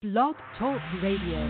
[0.00, 1.42] Blog Talk Radio.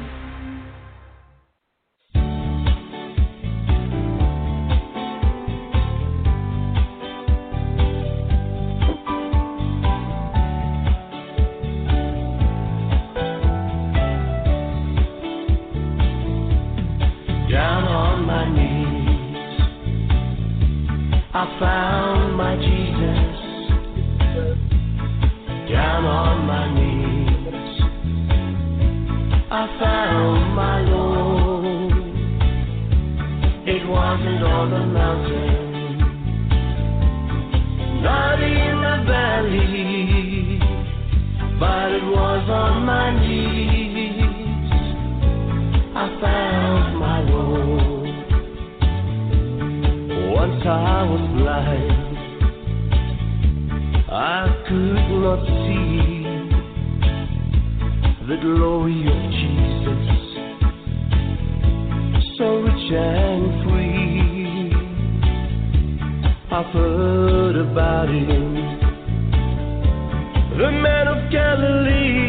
[17.51, 19.61] down on my knees.
[21.35, 22.18] I found
[29.61, 31.91] I found my load,
[33.67, 35.99] it wasn't on the mountain,
[38.01, 40.61] not in the valley,
[41.59, 44.23] but it was on my knees.
[45.93, 48.07] I found my own.
[50.35, 52.17] Once I was blind,
[54.09, 56.18] I could not see
[58.29, 60.05] the glory of Jesus,
[62.37, 64.71] so rich and free.
[66.51, 68.55] I've heard about him,
[70.59, 72.21] the man of Galilee.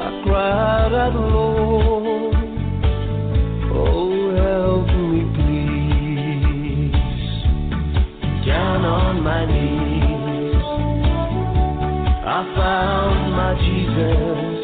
[0.00, 2.36] I cried out, Lord,
[3.74, 6.92] oh help me please.
[8.46, 9.87] Down on my knees,
[12.38, 14.62] I found my Jesus.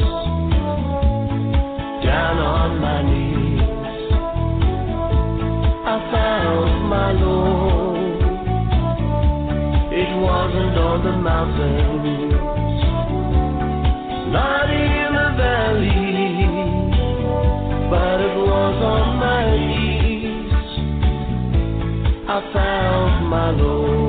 [2.05, 3.59] Down on my knees,
[5.83, 8.21] I found my Lord.
[9.91, 12.33] It wasn't on the mountains
[14.31, 16.47] not in the valley,
[17.89, 20.53] but it was on my knees.
[22.29, 24.04] I found my Lord.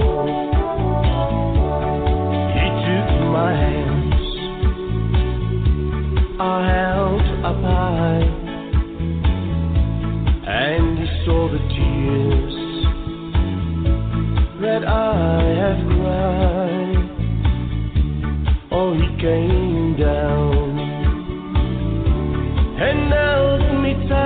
[19.27, 20.79] Came down.
[22.79, 24.26] And held me tight,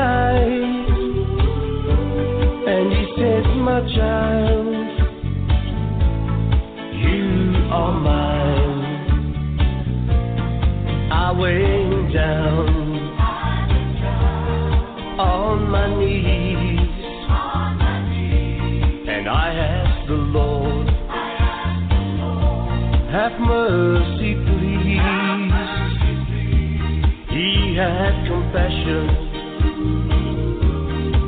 [28.81, 29.09] compassion.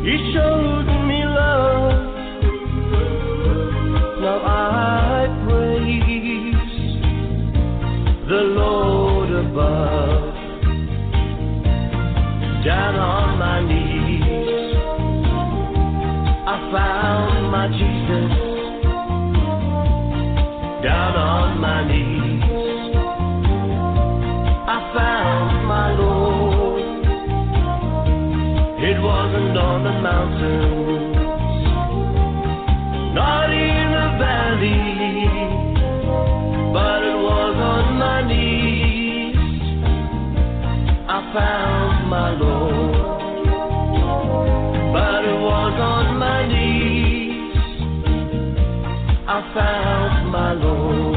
[0.04, 1.92] He showed me love.
[4.20, 6.56] Now I praise
[8.28, 10.34] the Lord above.
[12.64, 14.76] Down on my knees,
[16.46, 18.41] I found my Jesus
[33.14, 35.28] not in the valley,
[36.72, 39.36] but it was on my knees.
[41.08, 42.94] I found my Lord,
[44.92, 47.56] but it was on my knees.
[49.28, 51.11] I found my Lord.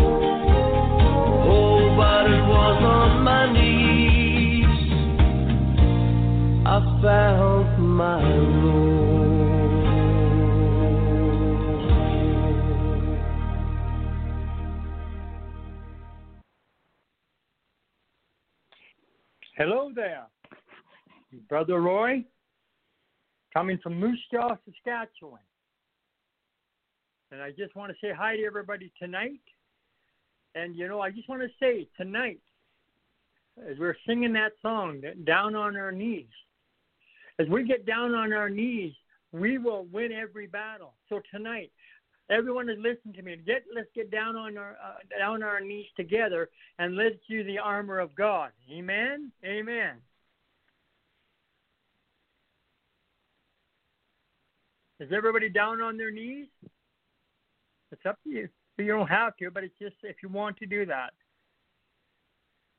[21.47, 22.23] Brother Roy,
[23.53, 25.39] coming from Moose Jaw, Saskatchewan.
[27.31, 29.41] And I just want to say hi to everybody tonight.
[30.53, 32.39] And, you know, I just want to say tonight,
[33.69, 36.28] as we're singing that song, Down on Our Knees,
[37.40, 38.93] as we get down on our knees,
[39.31, 40.93] we will win every battle.
[41.09, 41.72] So tonight,
[42.29, 43.37] everyone is listening to me.
[43.46, 46.49] Get let's get down on our uh, down on our knees together
[46.79, 48.52] and let's do the armor of God.
[48.72, 49.31] Amen.
[49.43, 49.96] Amen.
[55.00, 56.47] Is everybody down on their knees?
[57.92, 58.50] It's up to you.
[58.78, 61.14] You don't have to, but it's just if you want to do that.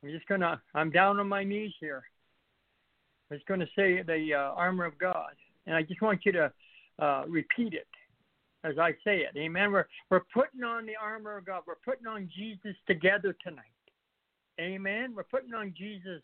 [0.03, 0.61] I'm just gonna.
[0.75, 2.05] I'm down on my knees here.
[3.31, 5.33] I'm just gonna say the uh, armor of God,
[5.67, 6.53] and I just want you to
[6.99, 7.89] uh, repeat it
[8.65, 9.37] as I say it.
[9.37, 9.73] Amen.
[9.73, 11.63] We're we're putting on the armor of God.
[11.67, 13.65] We're putting on Jesus together tonight.
[14.61, 15.15] Amen.
[15.15, 16.23] We're putting on Jesus.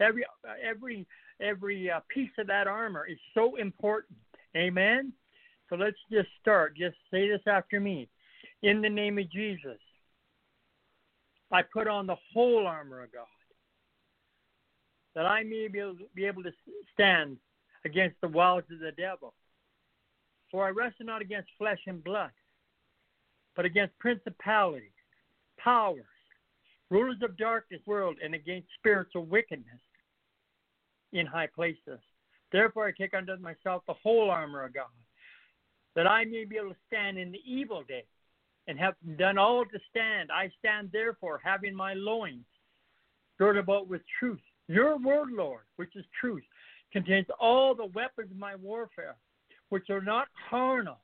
[0.00, 1.06] Every uh, every
[1.40, 4.18] every uh, piece of that armor is so important.
[4.56, 5.12] Amen.
[5.72, 6.76] So let's just start.
[6.76, 8.06] Just say this after me.
[8.62, 9.78] In the name of Jesus,
[11.50, 13.24] I put on the whole armor of God,
[15.14, 16.52] that I may be able, be able to
[16.92, 17.38] stand
[17.86, 19.32] against the wiles of the devil.
[20.50, 22.32] For I wrestle not against flesh and blood,
[23.56, 24.90] but against principalities,
[25.58, 26.04] powers,
[26.90, 29.80] rulers of darkness world, and against spiritual wickedness
[31.14, 32.00] in high places.
[32.52, 34.84] Therefore I take unto myself the whole armor of God,
[35.94, 38.04] that I may be able to stand in the evil day,
[38.68, 40.30] and have done all to stand.
[40.30, 42.44] I stand therefore, having my loins
[43.38, 44.40] girded about with truth.
[44.68, 46.44] Your word, Lord, which is truth,
[46.92, 49.16] contains all the weapons of my warfare,
[49.70, 50.98] which are not carnal,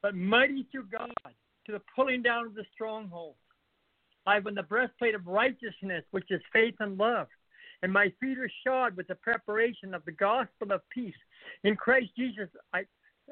[0.00, 1.10] but mighty through God
[1.66, 3.38] to the pulling down of the strongholds.
[4.26, 7.26] I have on the breastplate of righteousness, which is faith and love,
[7.82, 11.14] and my feet are shod with the preparation of the gospel of peace.
[11.64, 12.84] In Christ Jesus, I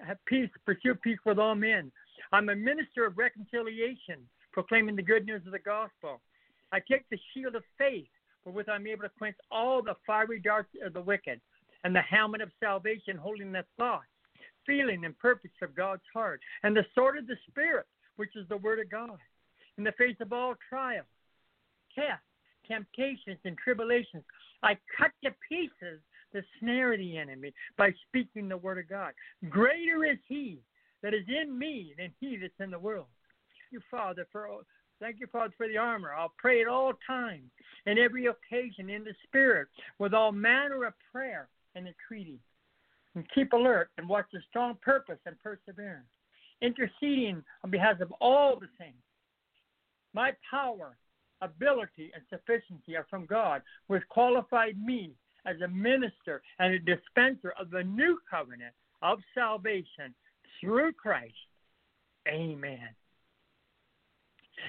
[0.07, 1.91] have peace, pursue peace with all men.
[2.33, 6.21] I'm a minister of reconciliation, proclaiming the good news of the gospel.
[6.73, 8.09] I take the shield of faith,
[8.45, 11.41] wherewith I'm able to quench all the fiery darts of the wicked,
[11.85, 14.07] and the helmet of salvation, holding the thoughts,
[14.67, 17.87] feeling, and purpose of God's heart, and the sword of the Spirit,
[18.17, 19.19] which is the word of God.
[19.79, 21.07] In the face of all trials,
[21.95, 22.23] tests,
[22.69, 24.23] temptations, and tribulations,
[24.63, 26.01] I cut to pieces
[26.33, 29.13] the snare of the enemy by speaking the word of God.
[29.49, 30.59] Greater is he
[31.03, 33.07] that is in me than he that's in the world.
[33.49, 34.49] Thank you, Father, for
[35.01, 36.13] thank you, Father, for the armor.
[36.13, 37.51] I'll pray at all times
[37.87, 39.69] and every occasion in the Spirit
[39.99, 42.39] with all manner of prayer and entreaty.
[43.17, 46.07] And keep alert and watch the strong purpose and perseverance,
[46.63, 49.03] interceding on behalf of all the saints.
[50.13, 50.97] My power,
[51.41, 55.11] ability, and sufficiency are from God, has qualified me
[55.47, 60.15] as a minister and a dispenser of the new covenant of salvation
[60.61, 61.35] through Christ.
[62.29, 62.89] Amen.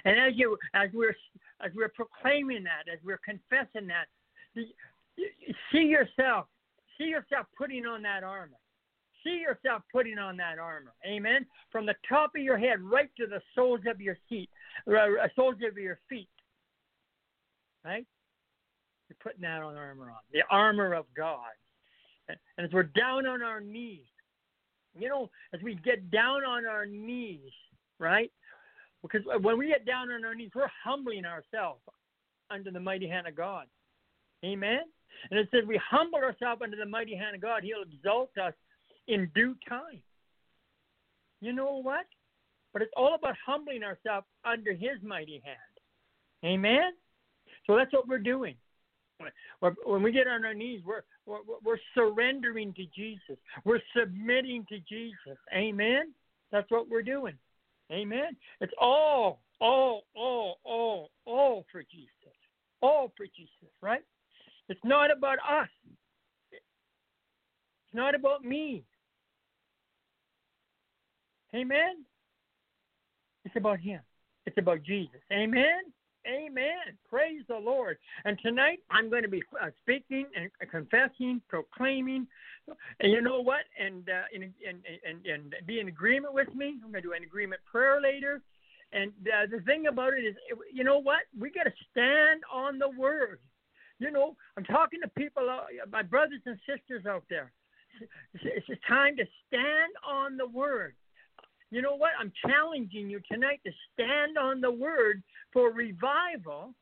[0.05, 1.15] And as you as we're
[1.63, 4.07] as we're proclaiming that, as we're confessing that,
[5.71, 6.47] see yourself,
[6.97, 8.57] see yourself putting on that armor.
[9.23, 10.93] See yourself putting on that armor.
[11.05, 11.45] Amen.
[11.71, 14.49] From the top of your head right to the soles of your feet,
[14.87, 16.29] uh, soles of your feet.
[17.85, 18.05] Right?
[19.11, 20.17] You're putting that on armor on.
[20.31, 21.49] The armor of God.
[22.29, 24.05] And as we're down on our knees,
[24.97, 27.51] you know, as we get down on our knees,
[27.99, 28.31] right?
[29.01, 31.81] Because when we get down on our knees, we're humbling ourselves
[32.49, 33.65] under the mighty hand of God.
[34.45, 34.79] Amen?
[35.29, 38.53] And it says we humble ourselves under the mighty hand of God, He'll exalt us
[39.09, 40.01] in due time.
[41.41, 42.05] You know what?
[42.71, 45.57] But it's all about humbling ourselves under His mighty hand.
[46.45, 46.93] Amen?
[47.67, 48.55] So that's what we're doing.
[49.85, 53.37] When we get on our knees, we're, we're, we're surrendering to Jesus.
[53.63, 55.37] We're submitting to Jesus.
[55.53, 56.13] Amen?
[56.51, 57.35] That's what we're doing.
[57.91, 58.35] Amen?
[58.59, 62.09] It's all, all, all, all, all for Jesus.
[62.81, 64.01] All for Jesus, right?
[64.69, 65.69] It's not about us.
[66.51, 66.61] It's
[67.93, 68.83] not about me.
[71.53, 72.05] Amen?
[73.43, 73.99] It's about Him.
[74.45, 75.19] It's about Jesus.
[75.31, 75.81] Amen?
[76.27, 76.97] Amen.
[77.09, 77.97] Praise the Lord.
[78.25, 82.27] And tonight I'm going to be uh, speaking and confessing, proclaiming.
[82.99, 83.61] And you know what?
[83.79, 86.75] And, uh, and, and, and, be in agreement with me.
[86.83, 88.41] I'm going to do an agreement prayer later.
[88.93, 90.35] And uh, the thing about it is,
[90.71, 91.21] you know what?
[91.37, 93.39] We got to stand on the word.
[93.99, 97.51] You know, I'm talking to people, uh, my brothers and sisters out there.
[98.33, 100.95] It's, it's time to stand on the word.
[101.71, 102.11] You know what?
[102.19, 106.73] I'm challenging you tonight to stand on the word for revival.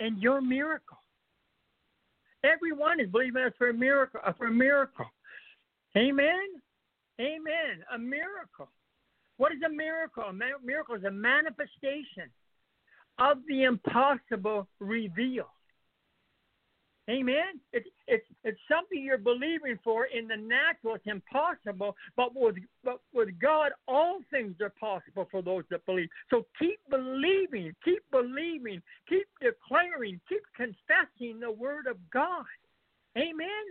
[0.00, 0.98] And your miracle.
[2.44, 4.20] Everyone is believing us for a miracle.
[4.36, 5.06] For a miracle.
[5.96, 6.46] Amen.
[7.20, 7.82] Amen.
[7.92, 8.70] A miracle.
[9.38, 10.24] What is a miracle?
[10.24, 12.30] A miracle is a manifestation
[13.18, 15.46] of the impossible revealed.
[17.08, 17.58] Amen.
[17.72, 20.96] It's it's it's something you're believing for in the natural.
[20.96, 26.08] It's impossible, but with but with God, all things are possible for those that believe.
[26.28, 32.44] So keep believing, keep believing, keep declaring, keep confessing the word of God.
[33.16, 33.64] Amen.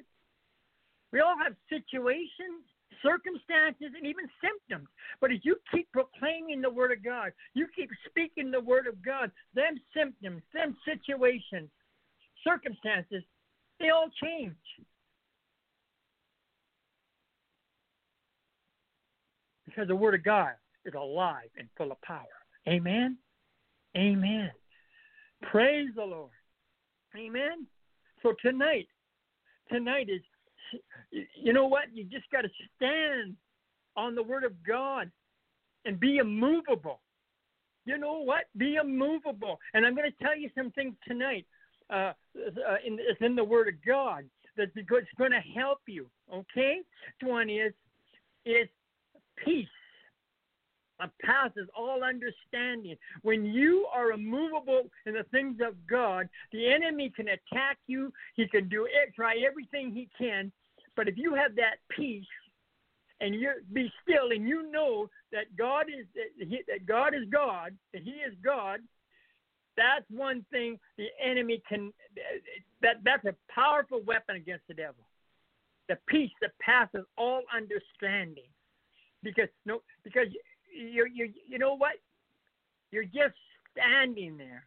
[1.13, 2.65] We all have situations,
[3.03, 4.87] circumstances, and even symptoms.
[5.21, 9.03] But as you keep proclaiming the word of God, you keep speaking the word of
[9.05, 11.69] God, them symptoms, them situations,
[12.47, 13.23] circumstances,
[13.79, 14.55] they all change.
[19.65, 20.53] Because the Word of God
[20.85, 22.23] is alive and full of power.
[22.67, 23.17] Amen.
[23.95, 24.51] Amen.
[25.43, 26.31] Praise the Lord.
[27.15, 27.67] Amen.
[28.23, 28.87] So tonight,
[29.71, 30.21] tonight is,
[31.35, 31.85] you know what?
[31.93, 33.35] You just got to stand
[33.95, 35.11] on the Word of God
[35.85, 37.01] and be immovable.
[37.85, 38.45] You know what?
[38.57, 39.59] Be immovable.
[39.73, 41.45] And I'm going to tell you some things tonight.
[41.89, 44.25] Uh, uh, in, it's in the Word of God
[44.57, 46.07] that's it's going to help you.
[46.33, 46.79] Okay.
[47.21, 47.73] One is
[48.45, 48.67] is
[49.43, 49.67] peace
[51.23, 52.95] passes all understanding.
[53.21, 58.11] When you are immovable in the things of God, the enemy can attack you.
[58.35, 60.51] He can do it, try everything he can.
[60.95, 62.25] But if you have that peace
[63.21, 66.05] and you be still and you know that God is
[66.67, 68.79] that God is God, that He is God,
[69.77, 71.93] that's one thing the enemy can.
[72.81, 75.05] That that's a powerful weapon against the devil.
[75.87, 78.49] The peace that passes all understanding,
[79.23, 80.27] because no, because
[80.73, 81.93] you you you know what?
[82.91, 83.35] You're just
[83.71, 84.65] standing there.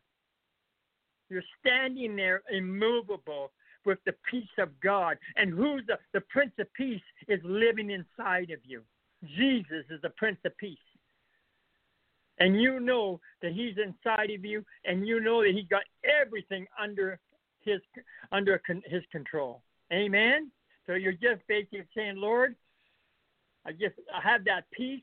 [1.28, 3.52] You're standing there immovable
[3.84, 5.16] with the peace of God.
[5.36, 8.82] And who's the, the Prince of Peace is living inside of you.
[9.36, 10.78] Jesus is the Prince of Peace.
[12.40, 16.66] And you know that he's inside of you, and you know that he got everything
[16.82, 17.20] under
[17.60, 17.80] his
[18.32, 19.62] under his control.
[19.92, 20.50] Amen.
[20.86, 22.56] So you're just basically saying, Lord,
[23.66, 25.02] I just I have that peace.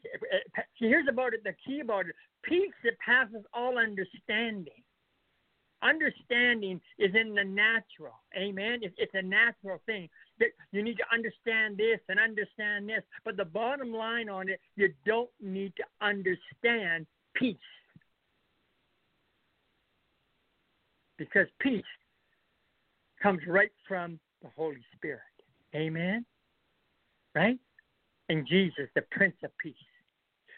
[0.80, 1.44] See, here's about it.
[1.44, 4.84] The key about it: peace that passes all understanding.
[5.84, 8.20] Understanding is in the natural.
[8.36, 8.80] Amen.
[8.82, 10.10] It's, it's a natural thing.
[10.40, 13.04] That you need to understand this and understand this.
[13.24, 17.06] But the bottom line on it, you don't need to understand
[17.38, 17.58] peace.
[21.18, 21.84] Because peace
[23.22, 25.22] comes right from the Holy Spirit.
[25.76, 26.26] Amen.
[27.34, 27.60] Right?
[28.30, 29.76] and Jesus, the Prince of Peace.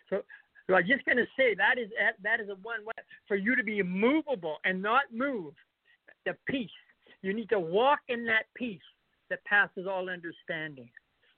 [0.09, 0.21] So,
[0.67, 1.89] so I'm just going to say that is
[2.23, 2.93] that is a one way
[3.27, 5.53] for you to be immovable and not move.
[6.25, 6.69] The peace.
[7.21, 8.81] You need to walk in that peace
[9.29, 10.89] that passes all understanding.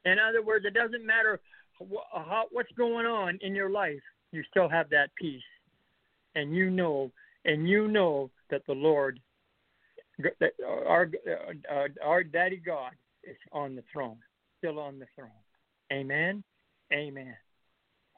[0.06, 1.40] In other words, it doesn't matter
[1.80, 5.42] what's going on in your life, you still have that peace,
[6.36, 7.12] and you know,
[7.46, 9.20] and you know that the Lord,
[10.20, 11.10] that our
[11.70, 12.92] our, our Daddy God,
[13.24, 14.18] is on the throne,
[14.60, 15.30] still on the throne.
[15.92, 16.44] Amen.
[16.94, 17.36] Amen.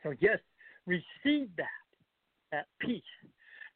[0.03, 0.43] So just
[0.86, 1.65] receive that,
[2.51, 3.01] that peace.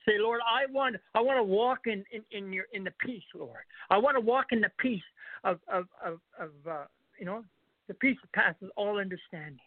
[0.06, 3.24] Say, Lord, I want I want to walk in, in, in your in the peace,
[3.36, 3.60] Lord.
[3.90, 5.02] I want to walk in the peace
[5.44, 6.86] of of of, of uh,
[7.20, 7.44] you know
[7.88, 9.60] the peace that passes all understanding.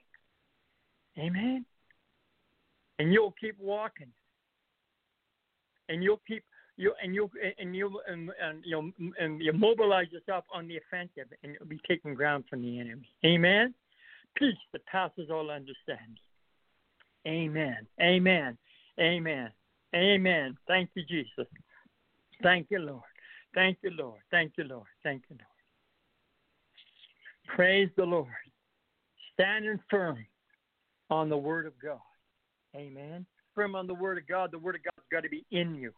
[1.19, 1.67] Amen.
[3.00, 4.12] And you'll keep walking.
[5.88, 6.45] And you'll keep
[6.76, 7.28] you and you
[7.59, 11.80] and you and, and you'll and you mobilize yourself on the offensive, and you'll be
[11.88, 13.11] taking ground from the enemy.
[13.25, 13.75] Amen
[14.37, 16.19] peace that passes all understanding.
[17.26, 17.87] Amen.
[18.00, 18.57] Amen.
[18.99, 19.50] Amen.
[19.95, 20.57] Amen.
[20.66, 21.47] Thank you, Jesus.
[22.42, 23.02] Thank you, Lord.
[23.54, 24.21] Thank you, Lord.
[24.30, 24.87] Thank you, Lord.
[25.02, 27.57] Thank you, Lord.
[27.57, 28.28] Praise the Lord.
[29.35, 30.25] Standing firm
[31.11, 31.99] on the Word of God.
[32.77, 33.27] Amen.
[33.55, 34.50] Firm on the Word of God.
[34.53, 35.93] The Word of God's got to be in you.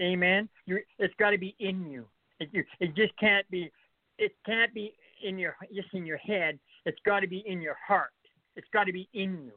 [0.00, 0.48] Amen.
[0.66, 2.06] You're, it's got to be in you.
[2.40, 2.64] It, you.
[2.80, 3.70] it just can't be.
[4.18, 4.94] It can't be
[5.24, 6.58] in your just in your head.
[6.84, 8.10] It's got to be in your heart.
[8.56, 9.52] It's got to be in you.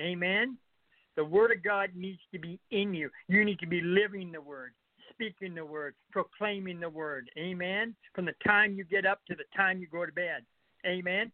[0.00, 0.56] Amen.
[1.16, 3.10] The word of God needs to be in you.
[3.28, 4.72] You need to be living the word,
[5.12, 7.30] speaking the word, proclaiming the word.
[7.38, 7.94] Amen.
[8.14, 10.44] From the time you get up to the time you go to bed.
[10.86, 11.30] Amen.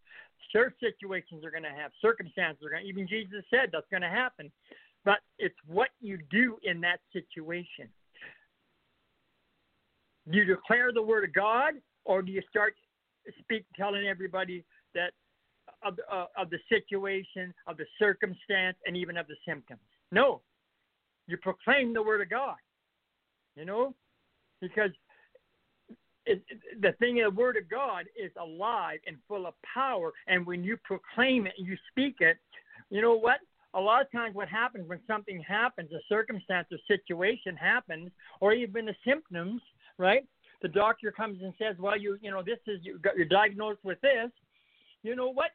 [0.53, 2.83] Certain situations are going to have circumstances are going.
[2.83, 4.51] To, even Jesus said that's going to happen,
[5.05, 7.89] but it's what you do in that situation.
[10.31, 11.75] Do you declare the word of God,
[12.05, 12.75] or do you start
[13.41, 14.65] speak telling everybody
[14.95, 15.11] that
[15.83, 19.81] of, uh, of the situation, of the circumstance, and even of the symptoms.
[20.13, 20.43] No,
[21.27, 22.57] you proclaim the word of God.
[23.57, 23.95] You know,
[24.61, 24.91] because
[26.27, 26.43] it,
[26.81, 30.65] the thing of the word of God is alive and full of power, and when
[30.65, 32.37] you proclaim it and you speak it,
[32.91, 33.39] you know what?
[33.75, 38.53] A lot of times, what happens when something happens, a circumstance or situation happens, or
[38.53, 39.61] even the symptoms,
[39.99, 40.25] right?
[40.63, 43.81] The doctor comes and says, "Well, you, you know, this is you got you're diagnosed
[43.85, 44.31] with this."
[45.03, 45.51] You know what?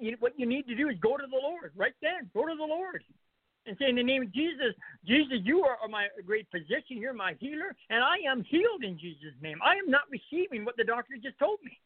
[0.00, 2.30] you, what you need to do is go to the Lord right then.
[2.32, 3.02] Go to the Lord
[3.66, 4.74] and say, in the name of Jesus,
[5.06, 6.98] Jesus, you are my great physician.
[6.98, 9.58] You're my healer, and I am healed in Jesus' name.
[9.64, 11.78] I am not receiving what the doctor just told me.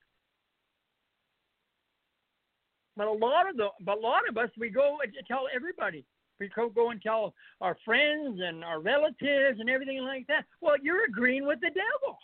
[2.96, 6.04] But a lot of the, but a lot of us, we go and tell everybody.
[6.40, 10.44] We go, and tell our friends and our relatives and everything like that.
[10.60, 12.18] Well, you're agreeing with the devil.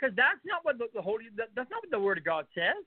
[0.00, 2.84] because that's not what the, the holy that's not what the word of God says.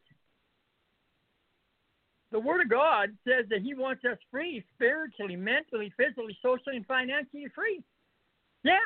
[2.33, 6.85] The Word of God says that He wants us free spiritually, mentally, physically, socially, and
[6.87, 7.81] financially free.
[8.63, 8.81] Yes,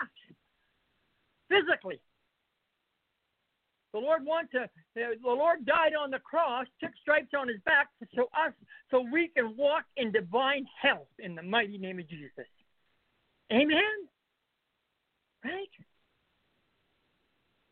[1.49, 2.01] physically.
[3.93, 4.69] The Lord wants to.
[4.95, 8.51] The Lord died on the cross, took stripes on His back, so us,
[8.91, 12.45] so we can walk in divine health in the mighty name of Jesus.
[13.51, 13.79] Amen.
[15.45, 15.69] Right?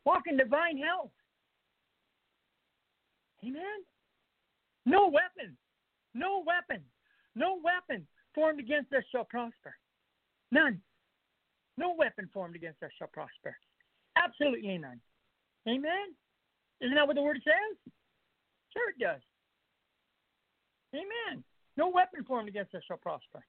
[0.06, 1.10] Walk in divine health.
[3.44, 3.84] Amen.
[4.86, 5.56] No weapon,
[6.16, 6.82] no weapon,
[7.34, 9.74] no weapon formed against us shall prosper.
[10.50, 10.80] None.
[11.76, 13.56] No weapon formed against us shall prosper.
[14.16, 15.00] Absolutely none.
[15.68, 16.14] Amen.
[16.80, 17.92] Isn't that what the word says?
[18.72, 19.20] Sure it does.
[20.94, 21.44] Amen.
[21.76, 23.44] No weapon formed against us shall prosper.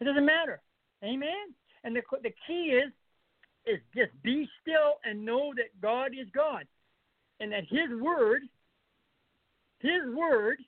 [0.00, 0.60] It doesn't matter.
[1.04, 1.54] Amen.
[1.84, 2.92] And the the key is
[3.66, 6.64] is just be still and know that God is God,
[7.40, 8.42] and that His word,
[9.80, 10.58] His word,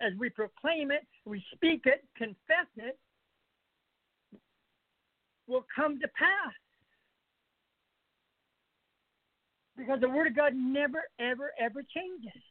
[0.00, 2.98] as we proclaim it, we speak it, confess it,
[5.46, 6.54] will come to pass.
[9.76, 12.42] Because the Word of God never, ever, ever changes.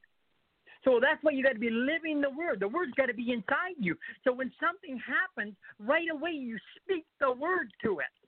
[0.83, 2.59] So that's why you got to be living the Word.
[2.59, 3.95] The Word's got to be inside you.
[4.23, 8.18] So when something happens, right away you speak the Word to it.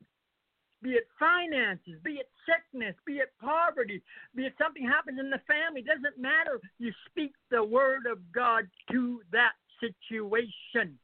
[0.81, 4.01] Be it finances, be it sickness, be it poverty,
[4.35, 6.59] be it something happens in the family, doesn't matter.
[6.79, 10.97] You speak the Word of God to that situation,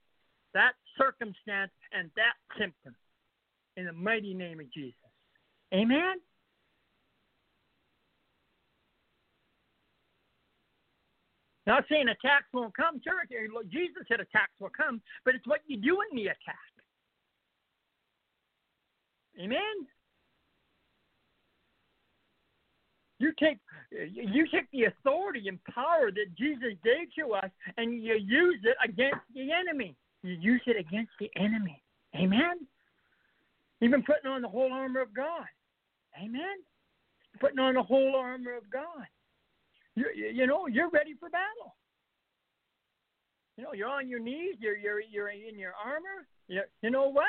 [0.53, 2.95] that circumstance, and that symptom
[3.75, 4.97] in the mighty name of Jesus.
[5.73, 6.15] Amen?
[11.67, 13.29] Not saying attacks won't come, church.
[13.69, 16.76] Jesus said attacks will come, but it's what you do in the attack.
[19.39, 19.87] Amen.
[23.19, 23.57] You take
[23.91, 28.77] you take the authority and power that Jesus gave to us, and you use it
[28.83, 29.95] against the enemy.
[30.23, 31.81] You use it against the enemy.
[32.15, 32.67] Amen.
[33.81, 35.45] Even putting on the whole armor of God.
[36.21, 36.57] Amen.
[37.39, 39.05] Putting on the whole armor of God.
[39.95, 41.75] You, you know, you're ready for battle.
[43.57, 44.55] You know, you're on your knees.
[44.59, 46.27] You're you're you're in your armor.
[46.47, 47.25] You, you know what?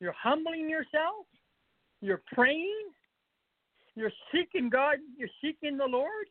[0.00, 1.26] You're humbling yourself.
[2.00, 2.88] You're praying.
[3.94, 4.98] You're seeking God.
[5.16, 6.26] You're seeking the Lord.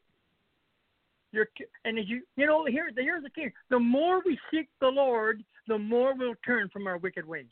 [1.31, 1.47] You're,
[1.83, 3.49] and as you you know here here's the key.
[3.69, 7.47] The more we seek the Lord, the more we'll turn from our wicked ways.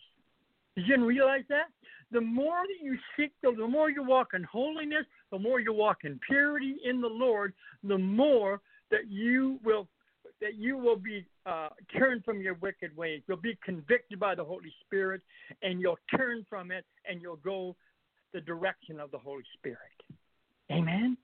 [0.75, 1.67] Did you realize that?
[2.11, 5.73] The more that you seek the, the more you walk in holiness, the more you
[5.73, 9.87] walk in purity in the Lord, the more that you will
[10.43, 13.21] that you will be uh, turned from your wicked ways.
[13.27, 15.21] You'll be convicted by the Holy Spirit,
[15.61, 17.77] and you'll turn from it, and you'll go
[18.33, 19.79] the direction of the Holy Spirit.
[20.69, 21.17] Amen.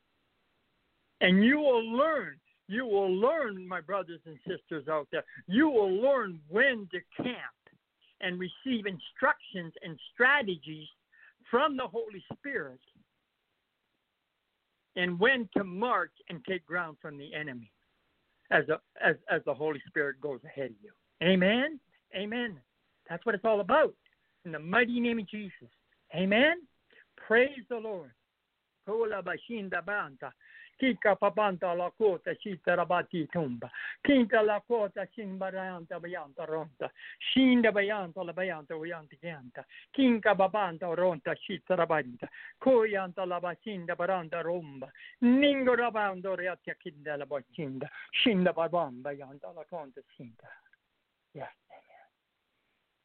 [1.20, 2.38] And you will learn.
[2.70, 5.26] You will learn, my brothers and sisters out there.
[5.48, 7.38] You will learn when to camp
[8.22, 10.88] and receive instructions and strategies
[11.52, 12.80] from the Holy Spirit
[14.96, 17.72] and when to march and take ground from the enemy
[18.52, 18.66] as,
[19.04, 20.92] as, as the Holy Spirit goes ahead of you.
[21.24, 21.80] Amen?
[22.16, 22.58] Amen.
[23.10, 23.94] That's what it's all about.
[24.46, 25.70] In the mighty name of Jesus.
[26.16, 26.62] Amen?
[27.16, 28.12] Praise the Lord.
[30.80, 33.70] Kika papanta la kota shita rabati tumba.
[34.02, 36.90] Kinta la kota shin baranta bayanta ronta.
[37.20, 39.66] Shinda bayanta la bayanta uyanta yanta.
[39.92, 42.30] Kinka babanta ronta shita rabanta.
[42.58, 44.90] Koyanta la basinda baranda romba.
[45.22, 47.90] Ningo rabando reatia kinda la bachinda.
[48.24, 50.48] Shinda babamba yanta la konta shinda.
[51.34, 51.50] Yes,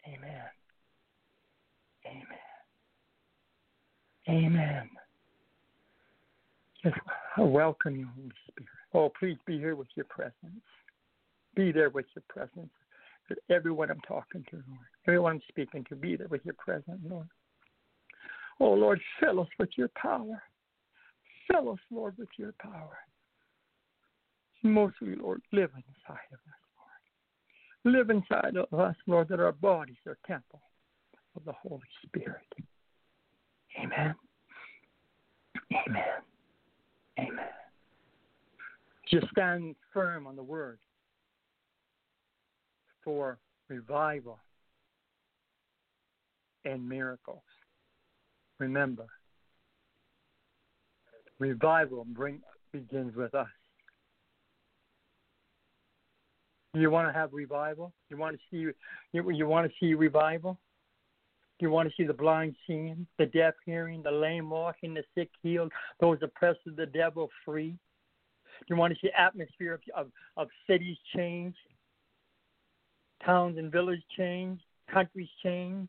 [0.07, 0.23] amen.
[0.23, 0.51] Amen.
[2.07, 2.39] Amen.
[4.29, 5.04] Amen.
[6.85, 6.97] Just
[7.39, 8.69] welcome you, Holy Spirit.
[8.93, 10.35] Oh, please be here with your presence.
[11.57, 12.71] Be there with your presence.
[13.51, 14.87] Everyone I'm talking to, Lord.
[15.09, 17.29] Everyone I'm speaking to, be there with your presence, Lord.
[18.61, 20.43] Oh, Lord, fill us with your power.
[21.51, 22.99] Fill us, Lord, with your power.
[24.63, 26.61] Mostly, Lord, live inside of us,
[27.85, 27.97] Lord.
[27.97, 30.61] Live inside of us, Lord, that our bodies are temple
[31.35, 32.47] of the Holy Spirit.
[33.83, 34.15] Amen.
[35.89, 36.34] Amen.
[37.19, 37.39] Amen.
[39.11, 40.79] Just stand firm on the word
[43.05, 44.39] for revival
[46.65, 47.43] and miracles.
[48.59, 49.07] Remember,
[51.39, 52.41] revival bring,
[52.73, 53.49] begins with us.
[56.73, 57.93] You want to have revival?
[58.09, 58.73] You want to see
[59.13, 60.59] you, you want to see revival?
[61.59, 65.05] Do you want to see the blind seeing, the deaf hearing, the lame walking, the
[65.15, 67.71] sick healed, those oppressed of the devil free?
[67.71, 71.55] Do you want to see atmosphere of, of, of cities change,
[73.25, 74.61] towns and villages change,
[74.93, 75.89] countries change?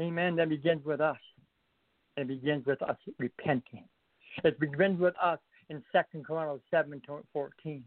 [0.00, 0.36] Amen.
[0.36, 1.18] That begins with us.
[2.16, 3.84] It begins with us repenting.
[4.44, 7.00] It begins with us in Second Chronicles 7
[7.32, 7.84] 14.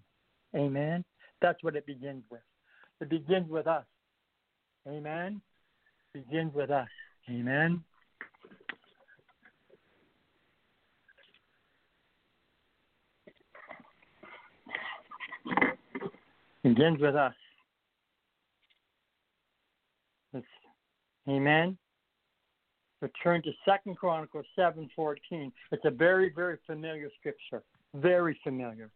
[0.56, 1.06] Amen.
[1.42, 2.42] That's what it begins with.
[3.02, 3.86] It begins with us.
[4.88, 5.42] Amen.
[6.16, 6.88] Begins with us.
[7.30, 7.84] Amen.
[16.64, 17.34] begins with us.
[21.28, 21.78] Amen.
[23.02, 25.52] Return to Second Chronicles seven fourteen.
[25.72, 27.62] It's a very, very familiar scripture.
[27.94, 28.90] Very familiar.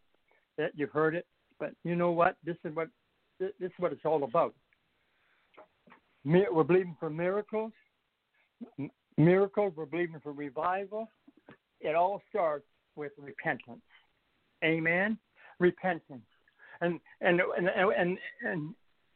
[0.57, 1.25] That you've heard it,
[1.59, 2.37] but you know what?
[2.45, 2.87] This is what
[3.39, 4.53] this is what it's all about.
[6.25, 7.71] We're believing for miracles.
[9.17, 9.73] Miracles.
[9.75, 11.09] We're believing for revival.
[11.79, 13.81] It all starts with repentance.
[14.63, 15.17] Amen.
[15.59, 16.25] Repentance.
[16.81, 18.75] And and and and and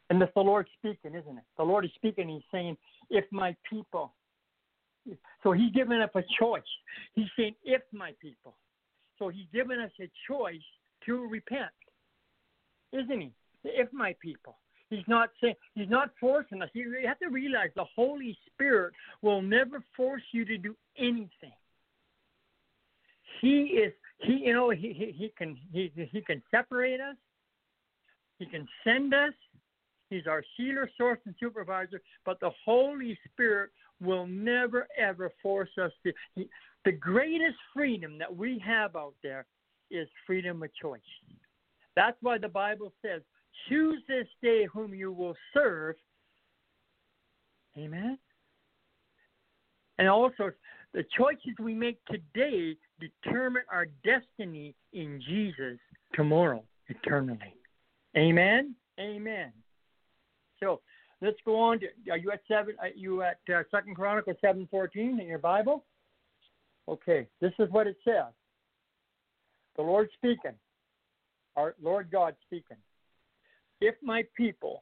[0.09, 1.43] and that's the Lord speaking, isn't it?
[1.57, 2.29] The Lord is speaking.
[2.29, 2.77] He's saying,
[3.09, 4.13] "If my people."
[5.43, 6.61] So He's giving us a choice.
[7.13, 8.55] He's saying, "If my people."
[9.19, 10.61] So He's giving us a choice
[11.05, 11.71] to repent,
[12.91, 13.31] isn't He?
[13.63, 14.57] If my people.
[14.93, 16.69] He's not saying he's not forcing us.
[16.73, 21.53] You have to realize the Holy Spirit will never force you to do anything.
[23.41, 27.15] He is he you know he he, he can he he can separate us.
[28.39, 29.33] He can send us.
[30.09, 32.01] He's our sealer, source, and supervisor.
[32.25, 36.13] But the Holy Spirit will never, ever force us to.
[36.35, 36.47] He,
[36.85, 39.45] the greatest freedom that we have out there
[39.89, 41.01] is freedom of choice.
[41.95, 43.21] That's why the Bible says,
[43.69, 45.95] choose this day whom you will serve.
[47.77, 48.17] Amen.
[49.97, 50.51] And also,
[50.93, 55.79] the choices we make today determine our destiny in Jesus
[56.13, 57.55] tomorrow, eternally.
[58.15, 58.75] Amen.
[58.99, 59.51] Amen.
[60.59, 60.81] So
[61.21, 61.79] let's go on.
[61.79, 62.75] To, are you at seven?
[62.79, 65.83] Are you at uh, Second Chronicles seven fourteen in your Bible?
[66.87, 67.27] Okay.
[67.41, 68.33] This is what it says.
[69.75, 70.53] The Lord speaking.
[71.55, 72.77] Our Lord God speaking.
[73.83, 74.81] If my people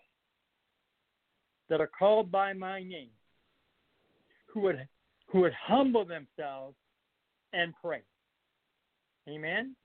[1.69, 3.09] that are called by my name,
[4.45, 4.87] who would
[5.25, 6.75] who would humble themselves
[7.51, 8.01] and pray.
[9.27, 9.75] Amen.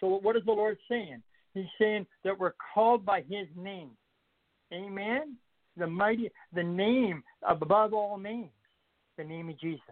[0.00, 1.22] So what is the Lord saying?
[1.52, 3.90] He's saying that we're called by his name.
[4.72, 5.36] Amen.
[5.76, 8.48] The mighty, the name above all names,
[9.18, 9.82] the name of Jesus.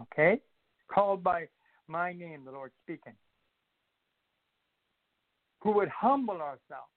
[0.00, 0.40] Okay?
[0.92, 1.46] Called by
[1.86, 3.14] my name, the Lord speaking.
[5.60, 6.90] Who would humble ourselves.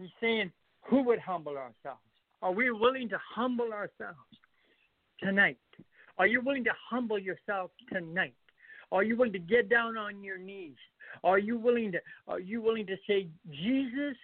[0.00, 0.50] He's saying,
[0.88, 2.00] who would humble ourselves?
[2.42, 4.18] Are we willing to humble ourselves
[5.20, 5.58] tonight?
[6.18, 8.34] Are you willing to humble yourself tonight?
[8.90, 10.76] Are you willing to get down on your knees
[11.22, 14.16] are you willing to are you willing to say, Jesus,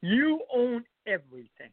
[0.00, 1.70] you own everything.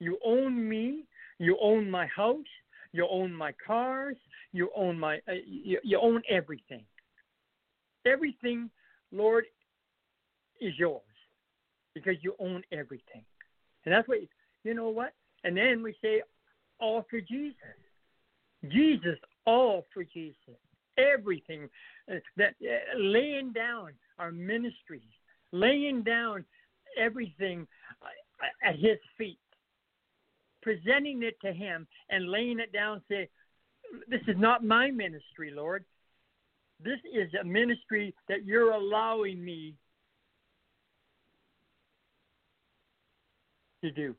[0.00, 1.04] You own me,
[1.38, 2.44] you own my house,
[2.92, 4.16] you own my cars,
[4.52, 6.84] you own my uh, you, you own everything.
[8.06, 8.70] Everything,
[9.14, 9.44] Lord,
[10.60, 11.00] is yours
[11.94, 13.24] because you own everything.
[13.84, 14.18] And that's what
[14.64, 15.12] you know what?
[15.44, 16.22] And then we say
[16.80, 17.56] all for Jesus.
[18.68, 20.36] Jesus all for Jesus.
[20.98, 21.68] Everything
[22.10, 25.02] uh, that uh, laying down our ministries,
[25.52, 26.44] laying down
[26.98, 27.66] everything
[28.02, 29.38] uh, at His feet,
[30.62, 33.02] presenting it to Him, and laying it down.
[33.08, 33.28] Say,
[34.08, 35.84] "This is not my ministry, Lord.
[36.84, 39.74] This is a ministry that you're allowing me
[43.82, 44.14] to do.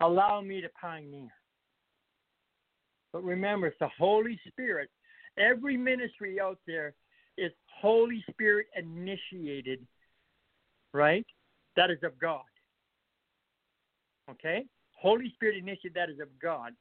[0.00, 1.30] Allow me to pioneer."
[3.12, 4.90] But remember, it's the Holy Spirit.
[5.38, 6.94] Every ministry out there
[7.36, 9.86] is Holy Spirit initiated,
[10.92, 11.26] right?
[11.76, 12.44] That is of God.
[14.28, 14.66] Okay?
[14.92, 16.74] Holy Spirit initiated that is of God.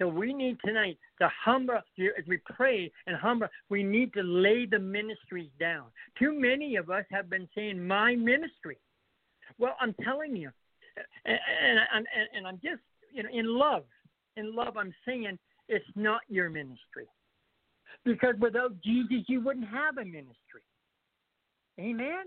[0.00, 4.64] So we need tonight to humble, as we pray and humble, we need to lay
[4.64, 5.84] the ministries down.
[6.18, 8.78] Too many of us have been saying, my ministry.
[9.58, 10.50] Well, I'm telling you,
[11.26, 12.80] and, and, and, and I'm just,
[13.12, 13.84] you know, in love,
[14.36, 17.06] in love, I'm saying it's not your ministry.
[18.04, 20.62] Because without Jesus, you wouldn't have a ministry.
[21.78, 22.24] Amen?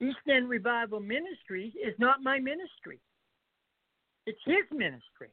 [0.00, 3.00] East End Revival Ministries is not my ministry,
[4.26, 5.30] it's His ministry.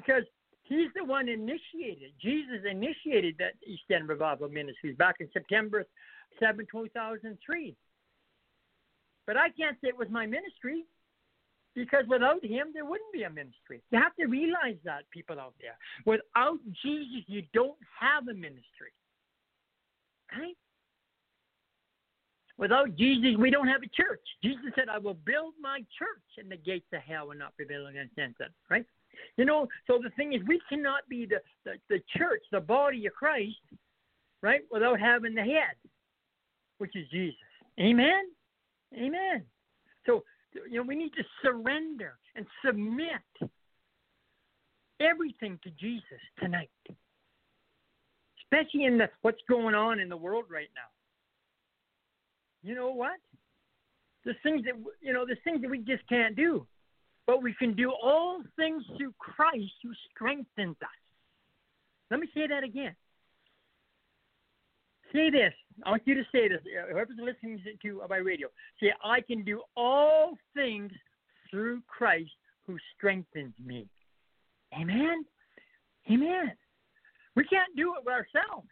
[0.00, 0.24] Because
[0.64, 2.12] He's the one initiated.
[2.20, 5.84] Jesus initiated that East End Revival Ministries back in September
[6.40, 7.76] 7, 2003.
[9.26, 10.84] But I can't say it was my ministry
[11.74, 13.82] Because without him, there wouldn't be a ministry.
[13.90, 15.76] You have to realize that, people out there.
[16.06, 18.92] Without Jesus, you don't have a ministry.
[20.32, 20.56] Right?
[22.56, 24.22] Without Jesus, we don't have a church.
[24.42, 27.86] Jesus said, I will build my church, and the gates of hell will not prevail
[27.88, 28.52] against it.
[28.70, 28.86] Right?
[29.36, 33.06] You know, so the thing is, we cannot be the, the, the church, the body
[33.06, 33.56] of Christ,
[34.42, 35.76] right, without having the head,
[36.78, 37.36] which is Jesus.
[37.80, 38.24] Amen?
[38.96, 39.44] Amen.
[40.06, 40.22] So,
[40.70, 43.50] you know, we need to surrender and submit
[45.00, 46.70] everything to Jesus tonight,
[48.42, 50.82] especially in the, what's going on in the world right now.
[52.62, 53.18] You know what?
[54.24, 56.66] There's things that you know, there's things that we just can't do,
[57.26, 60.88] but we can do all things through Christ who strengthens us.
[62.10, 62.94] Let me say that again.
[65.12, 65.52] Say this.
[65.84, 66.60] I want you to say this.
[66.90, 68.48] Whoever's listening to uh, by radio,
[68.80, 70.92] say, "I can do all things
[71.50, 72.32] through Christ
[72.66, 73.86] who strengthens me."
[74.78, 75.24] Amen.
[76.10, 76.52] Amen.
[77.36, 78.68] We can't do it ourselves.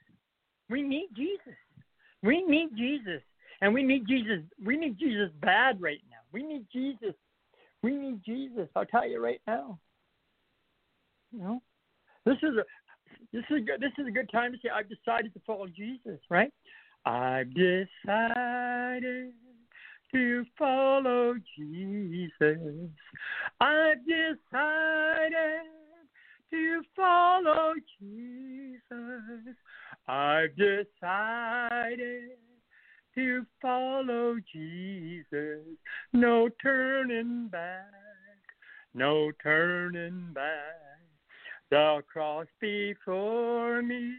[0.69, 1.57] We need Jesus.
[2.23, 3.23] We need Jesus.
[3.61, 4.41] And we need Jesus.
[4.65, 6.19] We need Jesus bad right now.
[6.33, 7.15] We need Jesus.
[7.83, 8.68] We need Jesus.
[8.77, 9.79] I'll tell you right now.
[11.33, 11.62] You know,
[12.25, 12.64] this is a
[13.33, 15.66] this is a good, this is a good time to say I've decided to follow
[15.66, 16.21] Jesus.
[16.31, 16.53] Right?
[17.05, 19.33] I've decided
[20.12, 22.90] to follow Jesus.
[23.61, 25.62] I've decided
[26.51, 29.57] to follow Jesus.
[30.07, 32.37] I've decided
[33.14, 35.64] to follow Jesus.
[36.12, 37.87] No turning back,
[38.94, 41.01] no turning back.
[41.70, 44.14] The cross before me,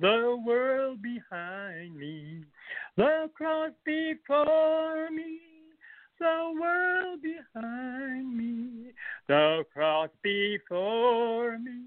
[0.00, 2.44] the world behind me.
[2.96, 5.40] The cross before me,
[6.18, 8.92] the world behind me.
[9.28, 11.82] The cross before me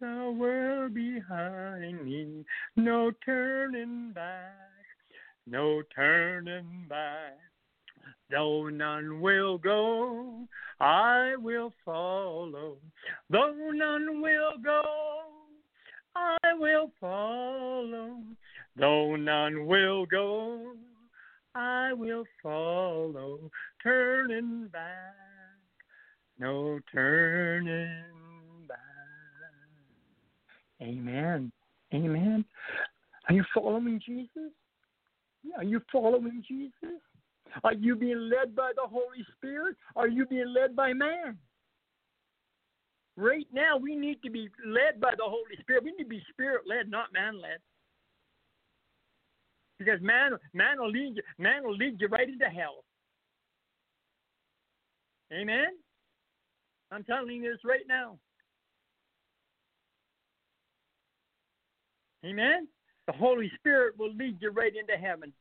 [0.00, 2.44] the world behind me,
[2.76, 4.75] no turning back
[5.46, 7.38] no turning back.
[8.30, 10.46] Though none will go,
[10.80, 12.76] I will follow.
[13.30, 14.82] Though none will go,
[16.16, 18.16] I will follow.
[18.76, 20.72] Though none will go,
[21.54, 23.50] I will follow.
[23.82, 25.14] Turning back,
[26.38, 28.02] no turning
[28.68, 28.78] back.
[30.82, 31.52] Amen.
[31.94, 32.44] Amen.
[33.28, 34.52] Are you following Jesus?
[35.56, 37.00] Are you following Jesus?
[37.64, 39.76] Are you being led by the Holy Spirit?
[39.94, 41.38] Are you being led by man?
[43.16, 45.84] Right now, we need to be led by the Holy Spirit.
[45.84, 47.58] We need to be spirit led, not man led.
[49.78, 52.84] Because man, man will lead you, man will lead you right into hell.
[55.32, 55.66] Amen.
[56.90, 58.18] I'm telling you this right now.
[62.24, 62.68] Amen.
[63.06, 65.32] The Holy Spirit will lead you right into heaven.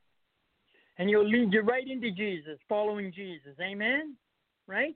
[0.98, 3.56] And he'll lead you right into Jesus, following Jesus.
[3.62, 4.16] Amen?
[4.68, 4.96] Right?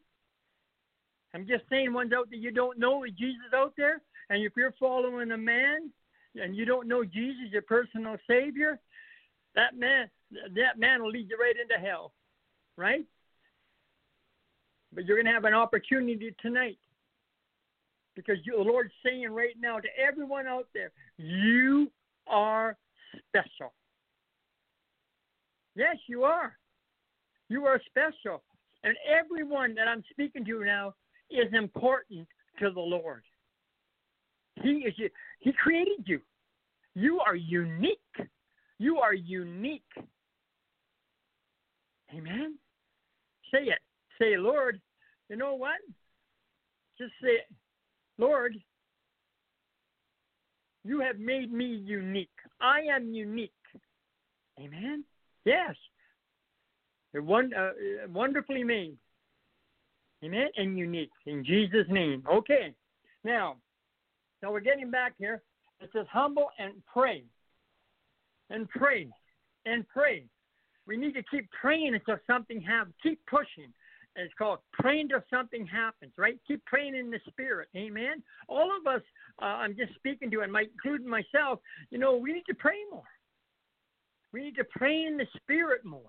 [1.34, 4.73] I'm just saying, ones out that you don't know Jesus out there, and if you're
[4.79, 5.91] following a man
[6.36, 8.79] and you don't know Jesus, your personal Savior,
[9.55, 12.13] that man, that man will lead you right into hell,
[12.77, 13.05] right?
[14.93, 16.77] But you're going to have an opportunity tonight
[18.15, 21.91] because the Lord's saying right now to everyone out there, you
[22.29, 22.77] are
[23.27, 23.73] special.
[25.75, 26.57] Yes, you are.
[27.49, 28.43] You are special.
[28.83, 30.93] And everyone that I'm speaking to now
[31.29, 32.27] is important
[32.59, 33.23] to the Lord.
[34.61, 34.93] He is
[35.39, 36.19] He created you.
[36.95, 37.99] You are unique.
[38.77, 39.83] You are unique.
[42.13, 42.57] Amen.
[43.53, 43.79] Say it.
[44.19, 44.81] Say, Lord,
[45.29, 45.77] you know what?
[46.97, 47.39] Just say,
[48.17, 48.55] Lord,
[50.83, 52.29] you have made me unique.
[52.61, 53.51] I am unique.
[54.59, 55.03] Amen.
[55.45, 55.75] Yes.
[57.13, 57.71] One, uh,
[58.11, 58.97] wonderfully made.
[60.23, 60.47] Amen.
[60.57, 61.11] And unique.
[61.25, 62.23] In Jesus' name.
[62.31, 62.73] Okay.
[63.23, 63.57] Now,
[64.41, 65.41] now we're getting back here.
[65.81, 67.23] It says humble and pray.
[68.49, 69.07] And pray.
[69.65, 70.25] And pray.
[70.87, 72.95] We need to keep praying until something happens.
[73.01, 73.71] Keep pushing.
[74.15, 76.37] It's called praying till something happens, right?
[76.47, 77.69] Keep praying in the spirit.
[77.75, 78.21] Amen.
[78.47, 79.01] All of us,
[79.41, 82.77] uh, I'm just speaking to, and my, including myself, you know, we need to pray
[82.91, 83.03] more.
[84.33, 86.01] We need to pray in the spirit more.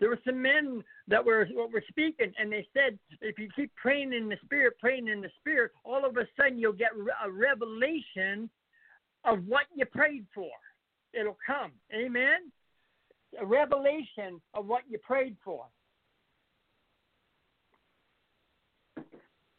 [0.00, 4.12] There were some men that were were speaking, and they said, if you keep praying
[4.12, 6.90] in the spirit, praying in the spirit, all of a sudden you'll get
[7.24, 8.50] a revelation
[9.24, 10.50] of what you prayed for.
[11.12, 11.72] It'll come.
[11.94, 12.50] Amen.
[13.40, 15.66] A revelation of what you prayed for.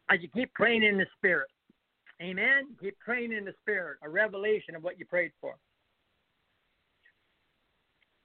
[0.09, 1.49] As you keep praying in the Spirit.
[2.21, 2.67] Amen.
[2.81, 5.55] Keep praying in the Spirit, a revelation of what you prayed for.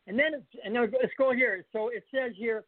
[0.07, 1.65] And then, it's, and now let's go here.
[1.73, 2.65] So it says here,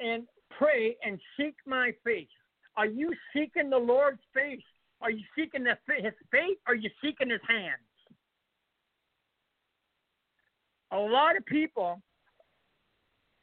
[0.00, 0.24] and
[0.56, 2.28] pray and seek my face.
[2.76, 4.62] Are you seeking the Lord's face?
[5.00, 6.56] Are you seeking the, his face?
[6.66, 7.82] Are you seeking his hands?
[10.92, 12.00] A lot of people,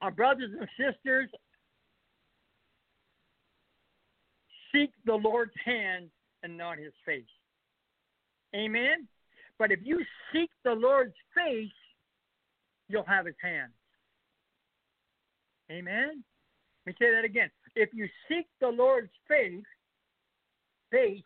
[0.02, 1.30] our brothers and sisters,
[4.76, 6.10] seek the Lord's hand
[6.44, 7.24] and not his face.
[8.56, 9.08] Amen?
[9.58, 10.02] But if you
[10.34, 11.72] seek the Lord's face,
[12.90, 13.72] you'll have his hand.
[15.72, 16.24] Amen?
[16.86, 17.50] Let me say that again.
[17.76, 19.64] If you seek the Lord's face,
[20.92, 21.24] face,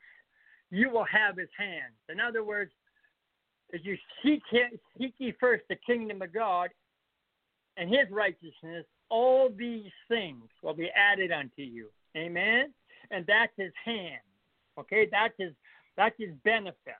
[0.72, 1.94] you will have his hand.
[2.10, 2.72] In other words,
[3.74, 6.70] as you seek him, seek ye first the kingdom of God
[7.78, 11.88] and his righteousness, all these things will be added unto you.
[12.16, 12.74] Amen?
[13.12, 14.22] And that's his hand.
[14.80, 15.52] Okay, that's his
[15.98, 16.96] that's his benefit.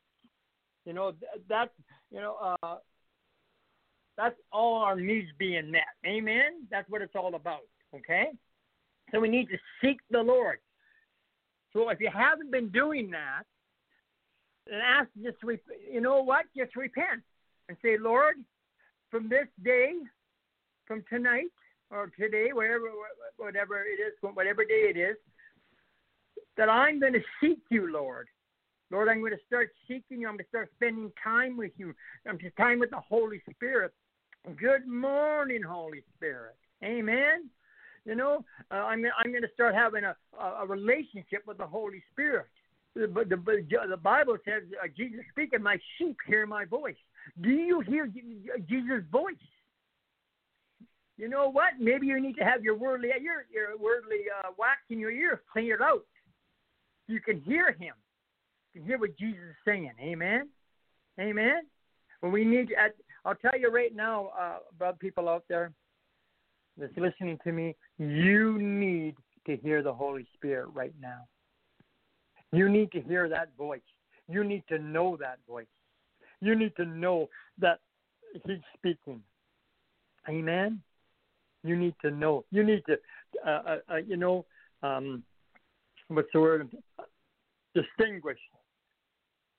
[0.86, 1.14] You know,
[1.48, 1.72] that's
[2.12, 2.76] you know, uh
[4.18, 5.88] that's all our needs being met.
[6.06, 6.68] Amen?
[6.70, 7.62] That's what it's all about.
[7.96, 8.26] Okay?
[9.12, 10.60] So we need to seek the Lord.
[11.72, 13.44] So if you haven't been doing that,
[14.68, 15.38] then ask just
[15.92, 16.46] you know what?
[16.56, 17.22] Just repent
[17.70, 18.36] and say, Lord,
[19.10, 19.94] from this day,
[20.86, 21.52] from tonight
[21.92, 22.90] or today, whatever
[23.38, 25.16] whatever it is, whatever day it is,
[26.58, 28.28] that I'm going to seek you, Lord.
[28.92, 30.28] Lord, I'm going to start seeking you.
[30.28, 31.94] I'm going to start spending time with you.
[32.28, 33.94] I'm just time with the Holy Spirit.
[34.58, 36.56] Good morning, Holy Spirit.
[36.84, 37.50] Amen.
[38.06, 42.02] You know, uh, I'm I'm going to start having a a relationship with the Holy
[42.12, 42.48] Spirit.
[42.96, 46.96] The, the, the Bible says, uh, Jesus speaking, my sheep hear my voice.
[47.40, 48.08] Do you hear
[48.68, 49.36] Jesus' voice?
[51.18, 51.74] You know what?
[51.80, 55.42] Maybe you need to have your worldly your your worldly uh, wax in your ear
[55.52, 56.06] cleared out.
[57.10, 57.96] You can hear Him.
[58.74, 59.92] You can hear what Jesus is saying.
[60.00, 60.48] Amen.
[61.20, 61.64] Amen.
[62.22, 62.70] Well, we need.
[63.26, 65.72] I'll tell you right now, uh, people out there
[66.78, 69.16] that's listening to me, you need
[69.48, 71.26] to hear the Holy Spirit right now.
[72.52, 73.82] You need to hear that voice.
[74.28, 75.66] You need to know that voice.
[76.42, 77.80] You need to know that
[78.46, 79.24] He's speaking.
[80.30, 80.80] Amen.
[81.64, 82.46] You need to know.
[82.52, 82.98] You need to,
[83.46, 84.46] uh, uh, uh, you know,
[84.84, 85.24] um,
[86.10, 86.70] what's the word?
[87.74, 88.40] Distinguish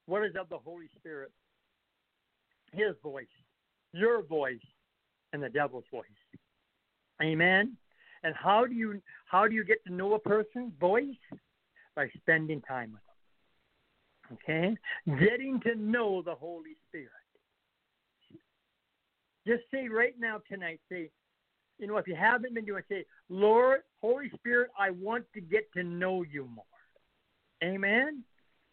[0.07, 1.31] what is of the Holy Spirit.
[2.73, 3.27] His voice,
[3.93, 4.61] your voice,
[5.33, 6.05] and the devil's voice.
[7.23, 7.77] Amen.
[8.23, 11.17] And how do you how do you get to know a person's voice?
[11.97, 14.39] By spending time with them.
[14.45, 14.77] Okay?
[15.19, 17.11] Getting to know the Holy Spirit.
[19.47, 21.11] Just say right now tonight, say,
[21.81, 25.41] you know, if you haven't been doing, it, say, Lord, Holy Spirit, I want to
[25.41, 26.65] get to know you more.
[27.65, 28.23] Amen.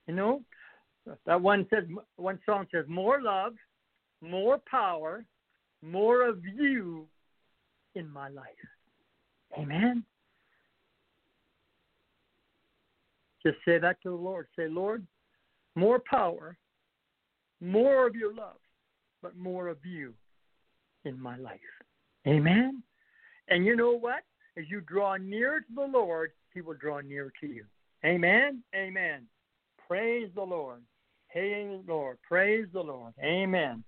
[0.07, 0.41] You know,
[1.25, 1.83] that one says
[2.17, 3.53] one song says more love,
[4.21, 5.25] more power,
[5.81, 7.07] more of you
[7.95, 8.45] in my life.
[9.57, 10.03] Amen.
[13.45, 14.47] Just say that to the Lord.
[14.57, 15.05] Say, Lord,
[15.75, 16.57] more power,
[17.61, 18.59] more of your love,
[19.21, 20.13] but more of you
[21.05, 21.59] in my life.
[22.27, 22.83] Amen.
[23.49, 24.23] And you know what?
[24.57, 27.65] As you draw near to the Lord, He will draw near to you.
[28.05, 28.63] Amen.
[28.75, 29.23] Amen.
[29.87, 30.81] Praise the Lord.
[31.33, 32.17] The Lord.
[32.27, 33.13] Praise the Lord.
[33.23, 33.83] Amen.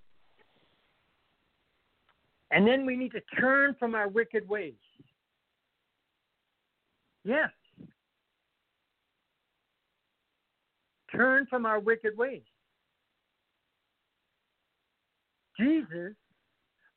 [2.52, 4.74] And then we need to turn from our wicked ways.
[7.24, 7.50] Yes.
[11.12, 12.42] Turn from our wicked ways.
[15.58, 16.14] Jesus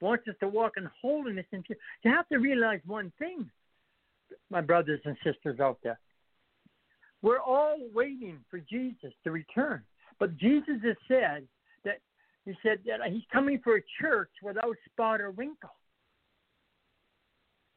[0.03, 1.81] wants us to walk in holiness and purity.
[2.03, 3.49] You have to realize one thing,
[4.51, 5.99] my brothers and sisters out there.
[7.21, 9.81] We're all waiting for Jesus to return.
[10.19, 11.47] But Jesus has said
[11.85, 11.99] that
[12.45, 15.73] he said that he's coming for a church without spot or wrinkle.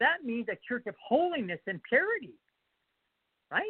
[0.00, 2.34] That means a church of holiness and purity.
[3.50, 3.62] Right?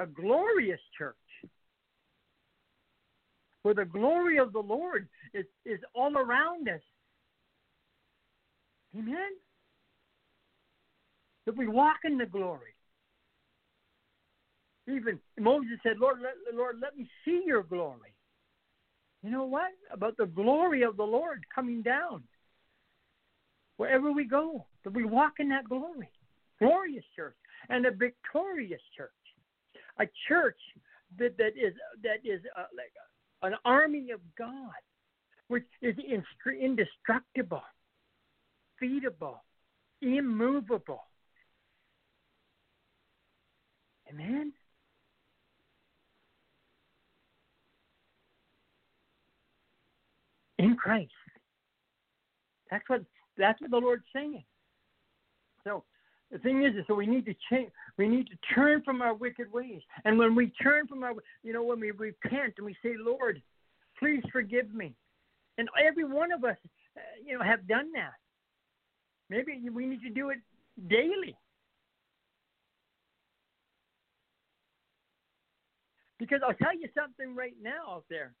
[0.00, 1.14] A glorious church
[3.62, 6.80] where the glory of the Lord is, is all around us.
[8.98, 9.32] Amen?
[11.44, 12.74] That we walk in the glory.
[14.88, 18.14] Even Moses said, Lord, let, Lord, let me see your glory.
[19.22, 19.70] You know what?
[19.92, 22.22] About the glory of the Lord coming down.
[23.76, 26.10] Wherever we go, that we walk in that glory.
[26.58, 27.36] Glorious church
[27.68, 29.10] and a victorious church.
[30.00, 30.58] A church
[31.18, 32.92] that, that is that is uh, like
[33.42, 34.80] an army of God,
[35.48, 35.96] which is
[36.60, 37.62] indestructible.
[38.82, 39.36] feedable,
[40.00, 41.02] immovable.
[44.08, 44.52] Amen.
[50.58, 51.12] In Christ.
[52.70, 53.02] That's what
[53.36, 54.44] that's what the Lord's saying.
[55.64, 55.84] So
[56.30, 57.70] the thing is, is so we need to change.
[57.98, 59.80] We need to turn from our wicked ways.
[60.04, 63.42] And when we turn from our, you know, when we repent and we say, Lord,
[63.98, 64.94] please forgive me.
[65.58, 66.56] And every one of us,
[66.96, 68.14] uh, you know, have done that.
[69.28, 70.38] Maybe we need to do it
[70.88, 71.36] daily.
[76.18, 78.34] Because I'll tell you something right now out there.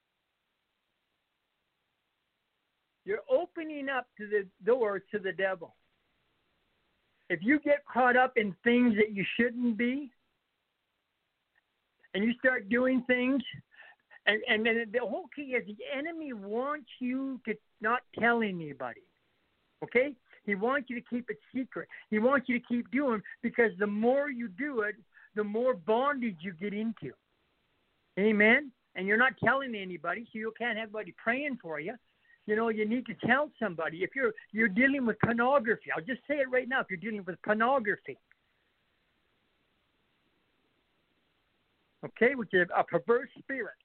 [3.04, 5.74] You're opening up to the door to the devil.
[7.30, 10.10] If you get caught up in things that you shouldn't be,
[12.12, 13.40] and you start doing things,
[14.26, 19.02] and, and then the whole key is the enemy wants you to not tell anybody.
[19.84, 20.14] Okay?
[20.44, 21.88] He wants you to keep it secret.
[22.10, 24.96] He wants you to keep doing because the more you do it,
[25.36, 27.12] the more bondage you get into.
[28.18, 28.72] Amen.
[28.96, 31.94] And you're not telling anybody, so you can't have anybody praying for you.
[32.50, 33.98] You know, you need to tell somebody.
[33.98, 36.80] If you're you're dealing with pornography, I'll just say it right now.
[36.80, 38.18] If you're dealing with pornography,
[42.04, 43.76] okay, which is a perverse spirit.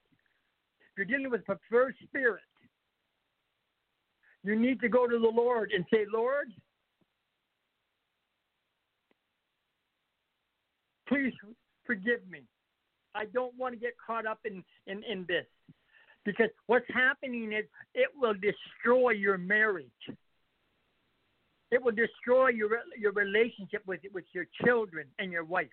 [0.80, 2.42] If you're dealing with a perverse spirit,
[4.42, 6.48] you need to go to the Lord and say, Lord,
[11.06, 11.32] please
[11.84, 12.40] forgive me.
[13.14, 15.46] I don't want to get caught up in, in, in this.
[16.26, 17.64] Because what's happening is
[17.94, 19.86] it will destroy your marriage.
[21.70, 22.68] It will destroy your
[22.98, 25.68] your relationship with with your children and your wife.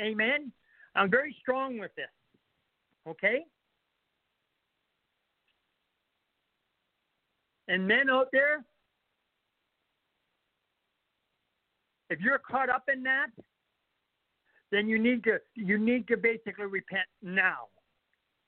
[0.00, 0.50] Amen.
[0.96, 2.06] I'm very strong with this.
[3.06, 3.44] Okay?
[7.68, 8.64] And men out there,
[12.08, 13.28] if you're caught up in that,
[14.72, 17.68] then you need to you need to basically repent now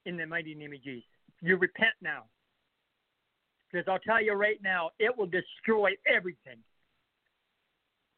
[0.07, 1.12] in the mighty name of Jesus.
[1.43, 2.25] You repent now.
[3.71, 6.59] Because I'll tell you right now, it will destroy everything.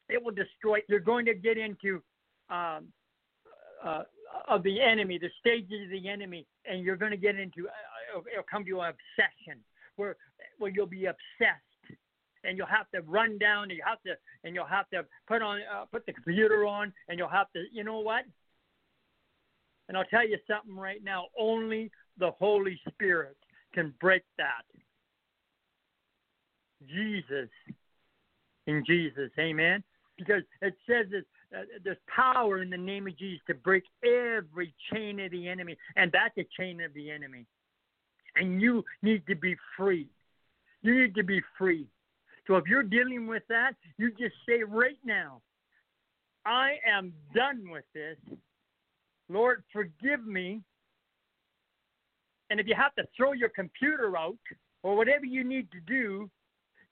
[0.09, 0.79] It will destroy.
[0.87, 2.01] You're going to get into
[2.49, 2.87] um,
[3.83, 4.03] uh,
[4.47, 7.67] of the enemy, the stages of the enemy, and you're going to get into.
[7.67, 9.61] Uh, it'll come to an obsession
[9.95, 10.15] where
[10.57, 11.61] where you'll be obsessed
[12.43, 14.13] and you'll have to run down and you have to
[14.43, 17.63] and you'll have to put on uh, put the computer on and you'll have to
[17.71, 18.25] you know what
[19.87, 23.37] and I'll tell you something right now only the Holy Spirit
[23.73, 24.63] can break that.
[26.87, 27.49] Jesus.
[28.67, 29.83] In Jesus amen.
[30.17, 31.25] Because it says that
[31.57, 35.77] uh, there's power in the name of Jesus to break every chain of the enemy
[35.95, 37.45] and that's a chain of the enemy.
[38.35, 40.07] And you need to be free.
[40.81, 41.87] You need to be free.
[42.47, 45.41] So if you're dealing with that, you just say right now,
[46.45, 48.17] I am done with this.
[49.29, 50.61] Lord, forgive me.
[52.49, 54.37] And if you have to throw your computer out
[54.83, 56.29] or whatever you need to do,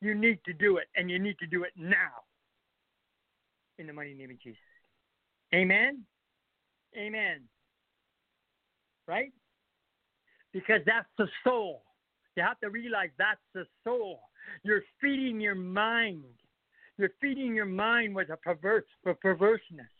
[0.01, 0.87] you need to do it.
[0.95, 2.23] And you need to do it now.
[3.77, 4.59] In the mighty name of Jesus.
[5.53, 6.03] Amen.
[6.97, 7.41] Amen.
[9.07, 9.31] Right?
[10.51, 11.83] Because that's the soul.
[12.35, 14.21] You have to realize that's the soul.
[14.63, 16.23] You're feeding your mind.
[16.97, 19.92] You're feeding your mind with a perverse with perverseness.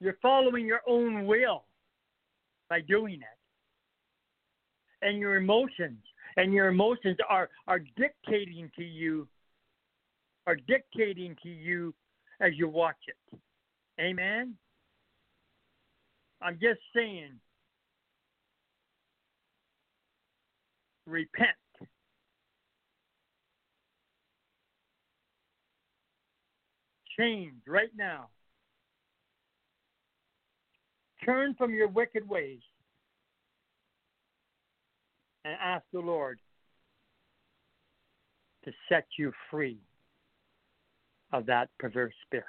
[0.00, 1.64] You're following your own will
[2.68, 5.06] by doing it.
[5.06, 6.02] And your emotions
[6.36, 9.28] and your emotions are, are dictating to you
[10.46, 11.94] are dictating to you
[12.40, 13.38] as you watch it.
[14.00, 14.56] Amen.
[16.42, 17.38] I'm just saying
[21.06, 21.50] repent.
[27.18, 28.28] Change right now.
[31.24, 32.60] Turn from your wicked ways
[35.44, 36.38] and ask the Lord
[38.64, 39.78] to set you free
[41.32, 42.44] of that perverse spirit.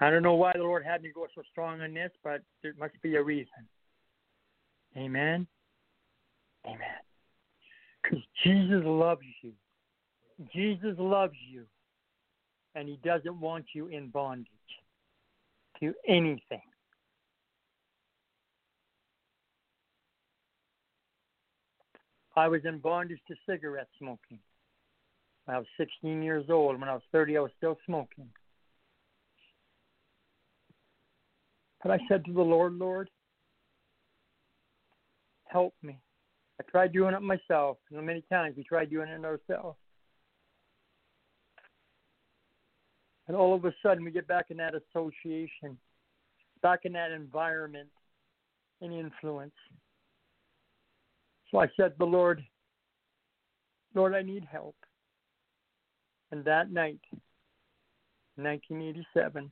[0.00, 2.74] I don't know why the Lord had me go so strong on this, but there
[2.78, 3.68] must be a reason.
[4.96, 5.46] Amen.
[6.64, 6.78] Amen.
[8.02, 9.52] Because Jesus loves you.
[10.54, 11.64] Jesus loves you.
[12.74, 14.46] And he doesn't want you in bondage
[15.80, 16.62] to anything.
[22.36, 24.38] I was in bondage to cigarette smoking.
[25.44, 26.78] When I was 16 years old.
[26.78, 28.28] When I was 30, I was still smoking.
[31.82, 33.08] But I said to the Lord, Lord,
[35.46, 35.98] help me.
[36.60, 37.78] I tried doing it myself.
[37.90, 39.78] And many times we tried doing it ourselves.
[43.26, 45.78] And all of a sudden we get back in that association,
[46.62, 47.88] back in that environment
[48.82, 49.54] and influence.
[51.50, 52.44] So I said, the Lord,
[53.94, 54.76] Lord, I need help.
[56.30, 57.00] And that night,
[58.36, 59.50] 1987,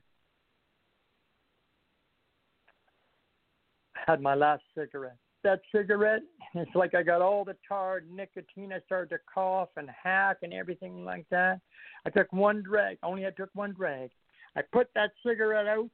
[3.95, 5.17] I had my last cigarette.
[5.43, 6.21] That cigarette,
[6.53, 8.73] it's like I got all the tar nicotine.
[8.73, 11.59] I started to cough and hack and everything like that.
[12.05, 12.97] I took one drag.
[13.03, 14.09] Only I took one drag.
[14.55, 15.89] I put that cigarette out,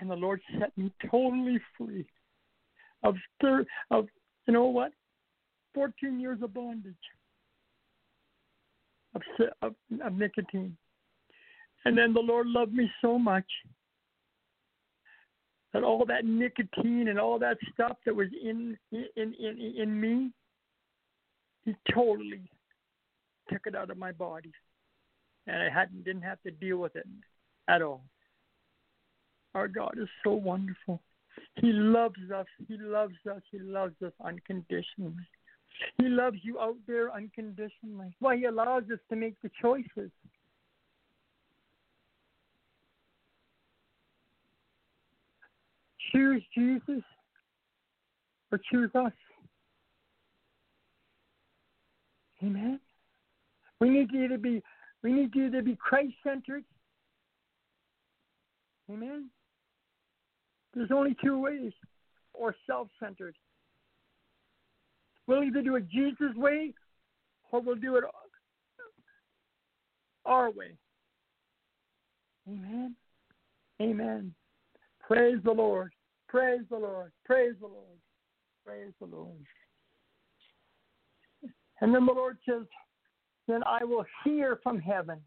[0.00, 2.06] and the Lord set me totally free
[3.02, 3.16] of
[3.90, 4.06] of
[4.46, 4.92] you know what,
[5.74, 6.94] 14 years of bondage
[9.14, 9.22] of,
[9.62, 9.74] of,
[10.04, 10.76] of nicotine.
[11.84, 13.46] And then the Lord loved me so much
[15.72, 20.30] that all that nicotine and all that stuff that was in in in in me,
[21.64, 22.42] He totally
[23.50, 24.52] took it out of my body,
[25.46, 27.06] and I hadn't didn't have to deal with it
[27.68, 28.02] at all.
[29.54, 31.00] Our God is so wonderful.
[31.56, 32.46] He loves us.
[32.68, 33.42] He loves us.
[33.50, 35.26] He loves us unconditionally.
[35.98, 38.14] He loves you out there unconditionally.
[38.20, 40.10] Why he allows us to make the choices.
[46.12, 47.02] Choose Jesus
[48.50, 49.12] or choose us.
[52.42, 52.80] Amen.
[53.80, 54.62] We need you to be
[55.02, 56.64] we need you to be Christ centered.
[58.90, 59.30] Amen.
[60.74, 61.72] There's only two ways,
[62.32, 63.36] or self centered.
[65.26, 66.74] We'll either do it Jesus' way
[67.50, 68.04] or we'll do it
[70.24, 70.72] our way.
[72.48, 72.96] Amen.
[73.80, 74.34] Amen.
[75.00, 75.92] Praise the Lord.
[76.28, 77.12] Praise the Lord.
[77.24, 77.98] Praise the Lord.
[78.64, 79.44] Praise the Lord.
[81.80, 82.62] And then the Lord says,
[83.48, 85.20] Then I will hear from heaven.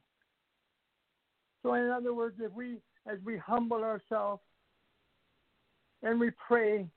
[1.61, 2.77] So, in other words, if we,
[3.07, 4.41] as we humble ourselves
[6.05, 6.87] and we pray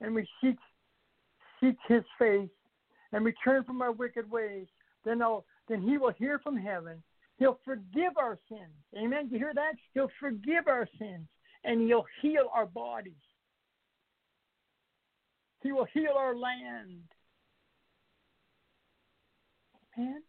[0.00, 0.56] and we seek
[1.60, 2.50] seek his face
[3.12, 4.66] and return from our wicked ways,
[5.04, 7.02] then I'll, then he will hear from heaven.
[7.38, 8.74] He'll forgive our sins.
[8.96, 9.28] Amen.
[9.30, 9.72] You hear that?
[9.94, 11.26] He'll forgive our sins
[11.64, 13.12] and he'll heal our bodies.
[15.62, 17.02] He will heal our land.
[19.96, 20.22] Amen.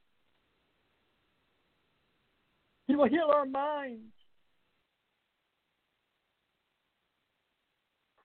[2.88, 4.13] He will heal our minds.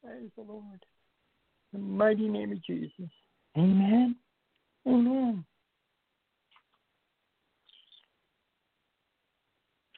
[0.04, 0.84] Praise the Lord.
[1.74, 3.10] In the mighty name of Jesus.
[3.56, 4.16] Amen.
[4.86, 5.44] Amen.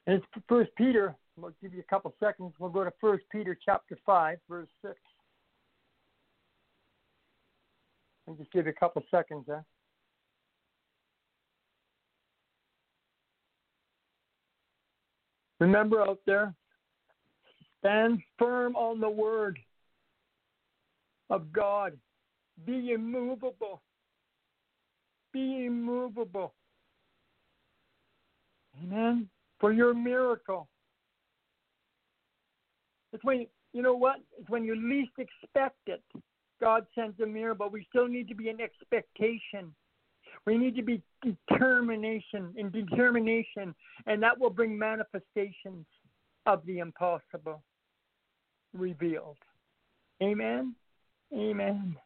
[0.07, 1.15] And it's First Peter.
[1.37, 2.53] We'll give you a couple seconds.
[2.59, 4.97] We'll go to First Peter chapter five, verse six.
[8.27, 9.65] I'll just give you a couple seconds there.
[15.61, 16.55] Remember out there,
[17.79, 19.59] stand firm on the word
[21.31, 21.97] of God.
[22.67, 23.81] Be immovable.
[25.33, 26.53] Be immovable.
[28.83, 29.29] Amen.
[29.59, 30.69] For your miracle.
[33.13, 34.17] It's when you know what?
[34.39, 36.03] It's when you least expect it.
[36.61, 39.75] God sends a miracle, but we still need to be in expectation.
[40.47, 43.75] We need to be determination in determination,
[44.07, 45.87] and that will bring manifestations
[46.47, 47.63] of the impossible
[48.73, 49.39] revealed.
[50.23, 50.75] Amen.
[51.33, 51.97] Amen.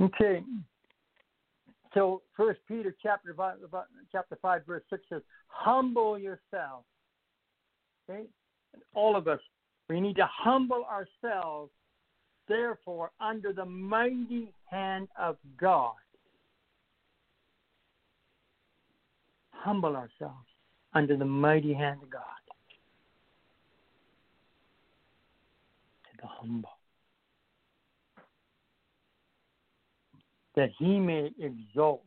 [0.00, 0.42] Okay.
[1.94, 3.58] So First Peter chapter five,
[4.10, 6.84] chapter five verse six says, "Humble yourself."
[8.10, 8.24] Okay,
[8.94, 9.40] all of us,
[9.88, 11.72] we need to humble ourselves,
[12.48, 15.94] therefore, under the mighty hand of God.
[19.52, 20.48] Humble ourselves
[20.92, 22.22] under the mighty hand of God.
[26.10, 26.70] To the humble.
[30.56, 32.04] that he may exalt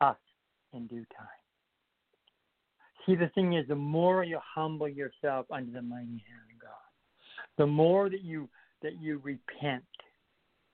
[0.00, 0.16] us
[0.72, 1.26] in due time.
[3.04, 7.56] See, the thing is, the more you humble yourself under the mighty hand of God,
[7.56, 8.48] the more that you
[8.82, 9.84] that you repent,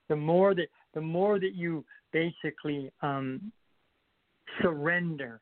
[0.08, 3.52] the more that the more that you basically um,
[4.62, 5.40] surrender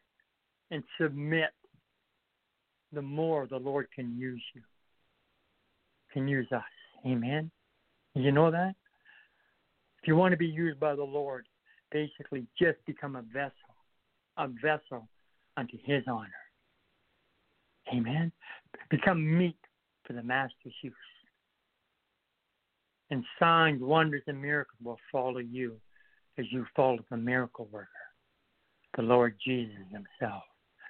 [0.72, 1.50] and submit,
[2.92, 4.62] the more the Lord can use you,
[6.12, 6.62] can use us.
[7.06, 7.50] Amen.
[8.14, 8.74] You know that?
[10.02, 11.46] If you want to be used by the Lord,
[11.92, 13.52] basically just become a vessel,
[14.36, 15.08] a vessel
[15.56, 16.30] unto His honor.
[17.94, 18.32] Amen.
[18.90, 19.56] Become meet
[20.06, 20.94] for the Master's use.
[23.10, 25.76] and signs, wonders, and miracles will follow you
[26.38, 27.88] as you follow the miracle worker,
[28.96, 30.42] the Lord Jesus Himself,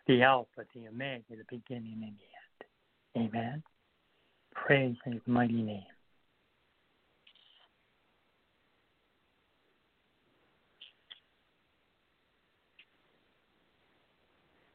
[0.07, 2.15] the Alpha, the Omega, the beginning and
[3.17, 3.35] the end.
[3.35, 3.63] Amen.
[4.55, 5.83] Praise His mighty name.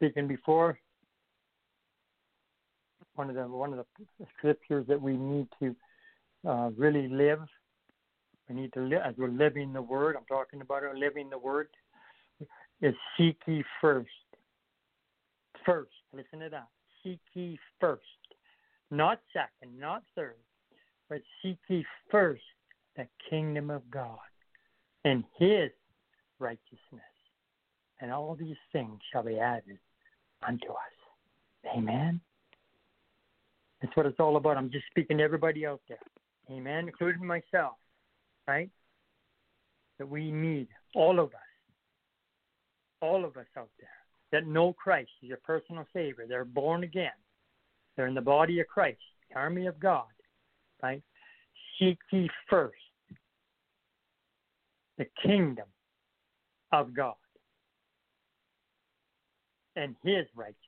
[0.06, 0.78] Speaking before,
[3.16, 3.84] one of the one of
[4.20, 5.76] the scriptures that we need to
[6.48, 7.40] uh, really live.
[8.48, 10.16] We need to live as we're living the word.
[10.16, 11.70] I'm talking about living the word.
[12.84, 14.10] Is seek ye first.
[15.66, 16.68] First, listen to that.
[17.04, 18.04] Seek ye first,
[18.92, 20.36] not second, not third,
[21.10, 22.44] but seek ye first
[22.96, 24.20] the kingdom of God
[25.04, 25.72] and His
[26.38, 27.02] righteousness,
[28.02, 29.80] and all these things shall be added
[30.48, 31.76] unto us.
[31.76, 32.20] Amen.
[33.82, 34.58] That's what it's all about.
[34.58, 36.00] I'm just speaking to everybody out there.
[36.52, 37.74] Amen, including myself,
[38.48, 38.70] right?
[40.00, 41.42] That we need, all of us,
[43.02, 43.90] all of us out there,
[44.32, 46.26] that know Christ as your personal Savior.
[46.28, 47.12] They're born again.
[47.96, 50.06] They're in the body of Christ, the army of God,
[50.84, 51.02] right?
[51.80, 52.76] Seek ye first
[54.98, 55.66] the kingdom
[56.72, 57.16] of God
[59.76, 60.60] and his righteousness.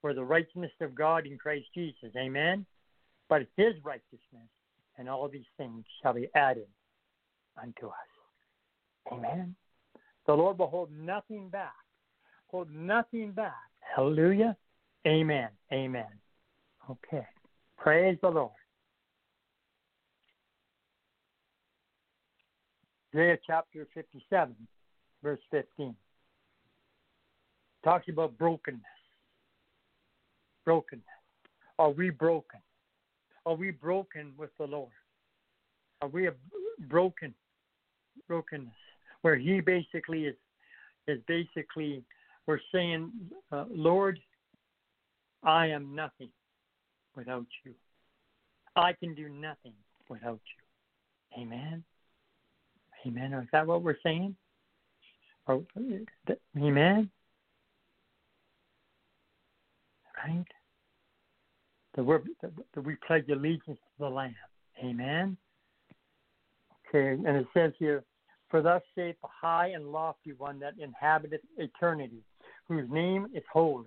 [0.00, 2.10] For the righteousness of God in Christ Jesus.
[2.16, 2.66] Amen
[3.28, 4.48] but his righteousness,
[4.98, 6.68] and all these things shall be added
[7.60, 9.12] unto us.
[9.12, 9.54] Amen.
[10.26, 11.72] The Lord will hold nothing back.
[12.48, 13.54] Hold nothing back.
[13.80, 14.56] Hallelujah.
[15.06, 15.48] Amen.
[15.72, 16.06] Amen.
[16.88, 17.26] Okay.
[17.76, 18.50] Praise the Lord.
[23.14, 24.54] Isaiah chapter 57,
[25.22, 25.94] verse 15.
[27.84, 28.80] Talks about brokenness.
[30.64, 31.04] Brokenness.
[31.78, 32.60] Are we broken?
[33.46, 34.90] Are we broken with the Lord?
[36.00, 36.28] Are we
[36.88, 37.34] broken
[38.26, 38.72] brokenness
[39.22, 40.36] where He basically is
[41.06, 42.02] is basically
[42.46, 43.10] we're saying,
[43.52, 44.18] uh, Lord,
[45.42, 46.30] I am nothing
[47.16, 47.72] without you.
[48.76, 49.72] I can do nothing
[50.08, 50.40] without
[51.36, 51.42] you.
[51.42, 51.84] Amen.
[53.06, 53.32] Amen.
[53.34, 54.36] Is that what we're saying?
[55.48, 57.10] Amen.
[60.26, 60.44] Right
[61.94, 62.16] that, we
[62.74, 64.34] that we pledge allegiance to the Lamb.
[64.82, 65.36] Amen.
[66.88, 68.04] Okay, and it says here,
[68.50, 72.22] For thus saith the high and lofty one that inhabiteth eternity,
[72.66, 73.86] whose name is holy.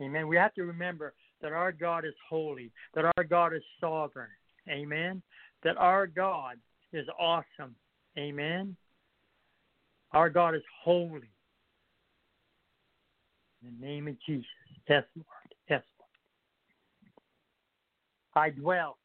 [0.00, 0.28] Amen.
[0.28, 4.28] We have to remember that our God is holy, that our God is sovereign.
[4.68, 5.22] Amen.
[5.62, 6.58] That our God
[6.92, 7.74] is awesome.
[8.18, 8.76] Amen.
[10.12, 11.30] Our God is holy.
[13.62, 14.46] In the name of Jesus.
[14.88, 15.45] Yes, Lord.
[18.36, 18.98] I dwell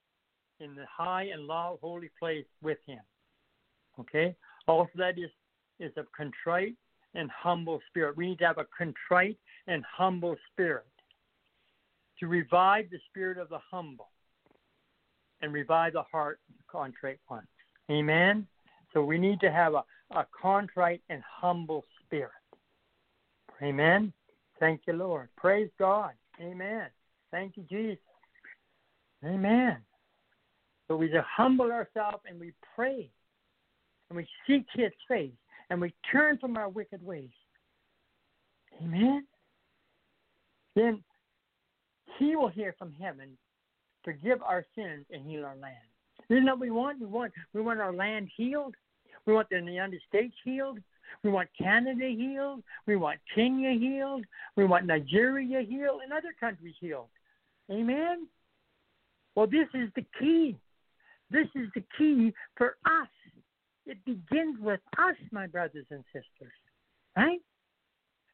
[0.60, 3.00] in the high and low holy place with him.
[4.00, 4.36] Okay?
[4.68, 5.30] Also, that is,
[5.80, 6.76] is a contrite
[7.16, 8.16] and humble spirit.
[8.18, 10.86] We need to have a contrite and humble spirit
[12.20, 14.10] to revive the spirit of the humble
[15.42, 17.48] and revive the heart of the contrite one.
[17.90, 18.48] Amen?
[18.94, 22.32] So we need to have a, a contrite and humble spirit.
[23.64, 24.14] Amen?
[24.60, 25.30] Thank you, Lord.
[25.38, 26.12] Praise God.
[26.40, 26.88] Amen.
[27.32, 27.98] Thank you, Jesus.
[29.26, 29.78] Amen.
[30.88, 33.10] So we just humble ourselves and we pray
[34.10, 35.32] and we seek His face
[35.70, 37.30] and we turn from our wicked ways.
[38.84, 39.26] Amen.
[40.76, 41.04] Then
[42.18, 43.38] He will hear from heaven,
[44.04, 45.76] forgive our sins, and heal our land.
[46.30, 47.00] Isn't that what we want?
[47.00, 48.76] We want we want our land healed.
[49.26, 50.80] We want the United States healed.
[51.24, 52.64] We want Canada healed.
[52.88, 54.26] We want Kenya healed.
[54.56, 57.10] We want Nigeria healed and other countries healed.
[57.70, 58.28] Amen.
[59.36, 60.58] Well, this is the key.
[61.30, 63.08] This is the key for us.
[63.86, 66.54] It begins with us, my brothers and sisters,
[67.16, 67.40] right?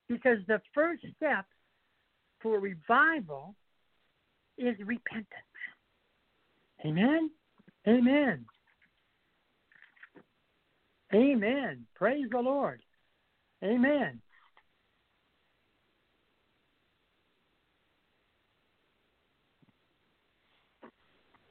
[0.09, 1.45] Because the first step
[2.41, 3.55] for revival
[4.57, 5.27] is repentance.
[6.85, 7.29] Amen?
[7.87, 8.45] Amen.
[11.13, 11.85] Amen.
[11.95, 12.81] Praise the Lord.
[13.63, 14.21] Amen.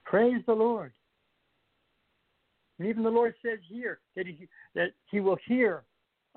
[0.06, 0.92] Praise the Lord.
[2.78, 5.82] And even the Lord says here that he, that he will hear,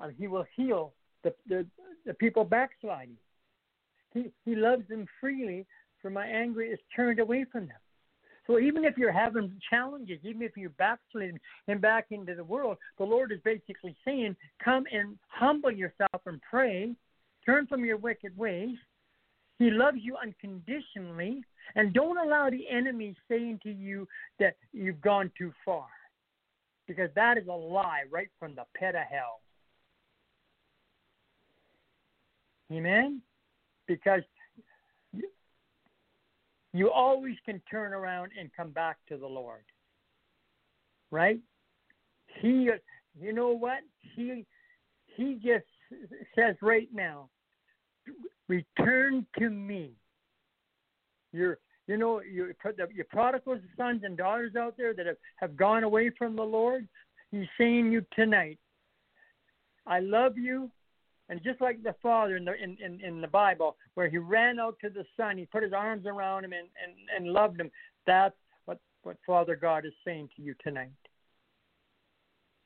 [0.02, 0.92] uh, he will heal
[1.22, 1.66] the, the,
[2.04, 3.16] the people backsliding.
[4.12, 5.66] He, he loves them freely,
[6.02, 7.76] for my anger is turned away from them.
[8.46, 12.78] So even if you're having challenges, even if you're backsliding and back into the world,
[12.98, 16.96] the Lord is basically saying, come and humble yourself and pray,
[17.46, 18.76] turn from your wicked ways,
[19.60, 21.44] He loves you unconditionally.
[21.76, 24.08] And don't allow the enemy saying to you
[24.40, 25.86] that you've gone too far.
[26.88, 29.40] Because that is a lie right from the pit of hell.
[32.72, 33.20] Amen?
[33.86, 34.22] Because
[36.72, 39.62] you, always can turn around and come back to the Lord.
[41.10, 41.40] Right?
[42.40, 42.70] He
[43.20, 43.80] you know what?
[44.14, 44.46] He
[45.16, 45.66] he just
[46.34, 47.28] says right now,
[48.48, 49.92] return to me.
[51.32, 51.58] You're
[51.90, 52.54] you know, you
[52.94, 56.86] your prodigals, sons and daughters out there that have, have gone away from the Lord,
[57.32, 58.58] he's saying you tonight,
[59.88, 60.70] I love you.
[61.28, 64.60] And just like the father in the in, in, in the Bible, where he ran
[64.60, 67.70] out to the son, he put his arms around him and, and, and loved him.
[68.06, 68.34] That's
[68.66, 70.90] what, what Father God is saying to you tonight.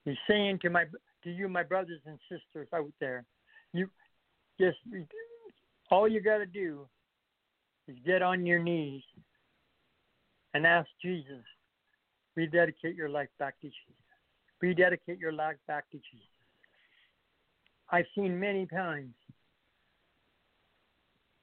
[0.04, 0.84] He's saying to my
[1.24, 3.24] to you, my brothers and sisters out there,
[3.72, 3.88] you
[4.60, 4.78] just
[5.94, 6.80] all you got to do
[7.86, 9.02] is get on your knees
[10.52, 11.44] and ask Jesus.
[12.34, 14.04] Rededicate your life back to Jesus.
[14.60, 16.26] Rededicate your life back to Jesus.
[17.90, 19.14] I've seen many times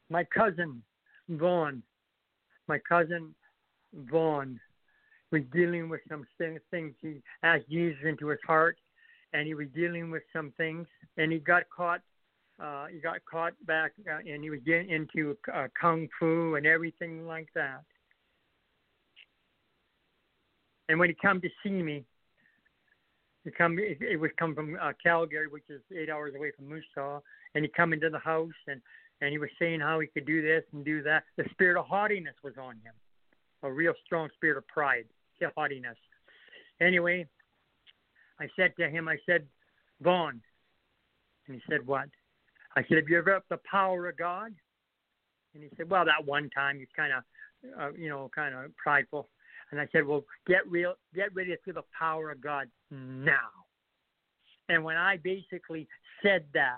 [0.10, 0.84] my cousin
[1.30, 1.82] Vaughn,
[2.68, 3.34] my cousin
[4.10, 4.60] Vaughn
[5.32, 6.94] was dealing with some things.
[7.02, 8.78] He asked Jesus into his heart,
[9.32, 10.88] and he was dealing with some things,
[11.18, 12.02] and he got caught.
[12.60, 16.66] Uh, he got caught back, uh, and he was getting into uh, kung fu and
[16.66, 17.82] everything like that.
[20.90, 22.04] And when he come to see me,
[23.44, 23.80] he come.
[23.80, 27.20] It, it would come from uh, Calgary, which is eight hours away from Moose Jaw,
[27.56, 28.82] and he come into the house, and
[29.22, 31.24] and he was saying how he could do this and do that.
[31.38, 32.94] The spirit of haughtiness was on him,
[33.64, 35.06] a real strong spirit of pride
[35.56, 35.98] haughtiness.
[36.80, 37.28] Anyway,
[38.40, 39.46] I said to him, I said,
[40.02, 40.42] Vaughn.
[41.48, 42.10] And he said, What?
[42.76, 44.54] I said, Have you ever up the power of God?
[45.54, 47.24] And he said, Well, that one time he's kind of,
[47.80, 49.30] uh, you know, kind of prideful.
[49.72, 53.50] And I said, Well, get real, get ready to feel the power of God now.
[54.70, 55.88] And when I basically
[56.24, 56.78] said that,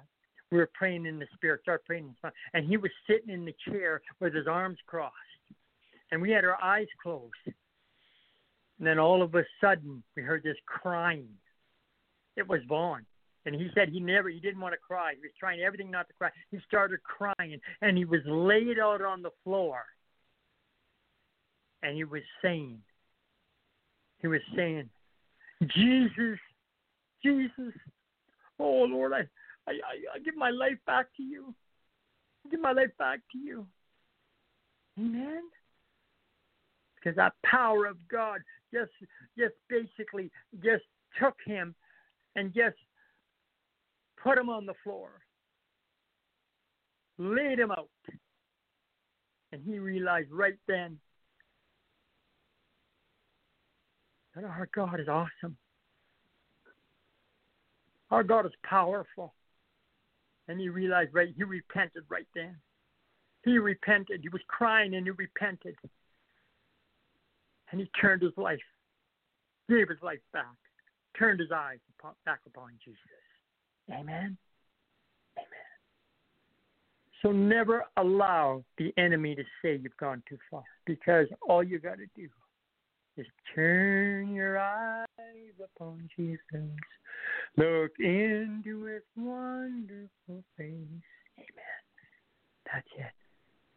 [0.52, 3.34] we were praying in the spirit, start praying in the spirit, and he was sitting
[3.34, 5.14] in the chair with his arms crossed,
[6.12, 7.34] and we had our eyes closed.
[7.46, 11.30] And then all of a sudden, we heard this crying.
[12.36, 13.06] It was Vaughn.
[13.46, 15.14] And he said he never, he didn't want to cry.
[15.16, 16.30] He was trying everything not to cry.
[16.52, 19.84] He started crying, and he was laid out on the floor.
[21.82, 22.80] And he was saying,
[24.20, 24.90] he was saying,
[25.68, 26.40] Jesus,
[27.22, 27.74] Jesus,
[28.60, 29.28] oh Lord, I,
[29.68, 31.54] I, I, I give my life back to you.
[32.46, 33.68] I give my life back to you.
[34.98, 35.42] Amen.
[36.96, 38.40] Because that power of God
[38.74, 38.92] just
[39.38, 40.32] just basically
[40.64, 40.84] just
[41.20, 41.76] took him
[42.36, 42.78] and just
[44.24, 45.10] put him on the floor,
[47.18, 47.90] laid him out.
[49.52, 50.98] And he realized right then
[54.36, 55.58] that our God is awesome.
[58.10, 59.34] Our God is powerful.
[60.48, 62.56] And he realized right, he repented right then.
[63.44, 64.22] He repented.
[64.22, 65.76] He was crying and he repented.
[67.72, 68.60] And he turned his life,
[69.70, 70.46] gave his life back,
[71.18, 71.80] turned his eyes
[72.26, 73.00] back upon Jesus.
[73.92, 74.38] Amen.
[75.38, 75.48] Amen.
[77.22, 81.98] So never allow the enemy to say you've gone too far because all you got
[81.98, 82.28] to do
[83.18, 85.08] is turn your eyes
[85.64, 86.40] upon Jesus.
[87.58, 91.04] Look into his wonderful face.
[91.38, 91.84] Amen.
[92.72, 93.12] That's it.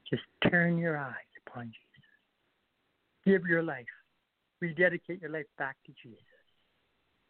[0.08, 1.12] Just turn your eyes
[1.46, 1.96] upon Jesus.
[3.24, 3.84] Give your life.
[4.60, 6.22] Rededicate your life back to Jesus.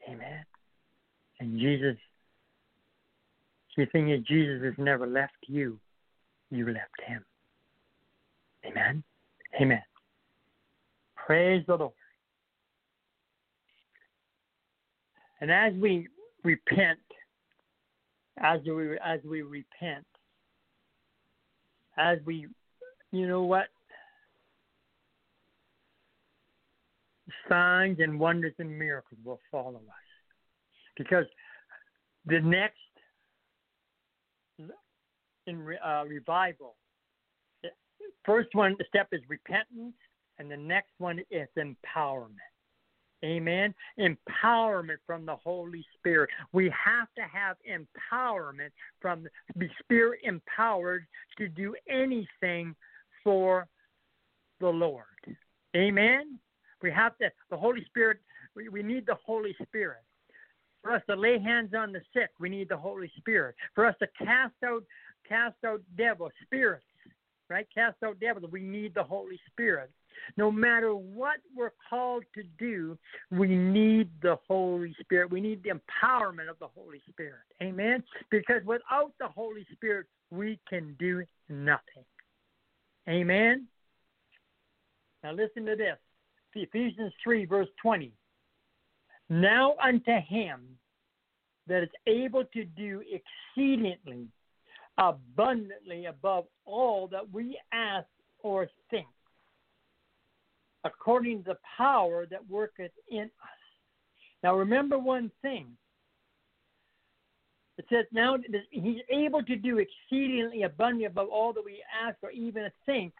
[0.08, 0.44] Amen.
[1.40, 1.96] And Jesus,
[3.76, 5.78] the thing is, Jesus has never left you.
[6.50, 7.24] You left him.
[8.64, 9.02] Amen.
[9.60, 9.82] Amen.
[11.14, 11.92] Praise the Lord.
[15.40, 16.08] And as we
[16.44, 16.98] repent,
[18.38, 20.06] as we as we repent,
[21.98, 22.46] as we,
[23.12, 23.66] you know what?
[27.48, 30.06] signs and wonders and miracles will follow us.
[30.96, 31.26] Because
[32.26, 32.78] the next
[35.46, 36.76] in uh, revival,
[38.24, 39.94] first one the step is repentance,
[40.38, 42.36] and the next one is empowerment.
[43.24, 43.74] Amen.
[43.98, 46.28] Empowerment from the Holy Spirit.
[46.52, 48.70] We have to have empowerment
[49.00, 49.26] from
[49.56, 51.06] be spirit empowered
[51.38, 52.74] to do anything
[53.24, 53.66] for
[54.60, 55.04] the Lord.
[55.74, 56.38] Amen.
[56.82, 58.18] We have to, the Holy Spirit,
[58.54, 60.02] we, we need the Holy Spirit.
[60.82, 63.56] For us to lay hands on the sick, we need the Holy Spirit.
[63.74, 64.84] For us to cast out,
[65.28, 66.84] cast out devil spirits,
[67.48, 67.66] right?
[67.74, 68.50] Cast out devils.
[68.50, 69.90] We need the Holy Spirit.
[70.36, 72.96] No matter what we're called to do,
[73.30, 75.30] we need the Holy Spirit.
[75.30, 77.42] We need the empowerment of the Holy Spirit.
[77.62, 78.02] Amen?
[78.30, 82.04] Because without the Holy Spirit, we can do nothing.
[83.08, 83.66] Amen?
[85.22, 85.98] Now listen to this
[86.54, 88.12] Ephesians 3, verse 20.
[89.28, 90.62] Now unto him
[91.66, 94.28] that is able to do exceedingly
[94.98, 98.06] abundantly above all that we ask
[98.42, 99.06] or think,
[100.84, 103.60] according to the power that worketh in us.
[104.42, 105.66] Now remember one thing.
[107.78, 108.38] It says now
[108.70, 113.12] he's able to do exceedingly abundantly above all that we ask or even think,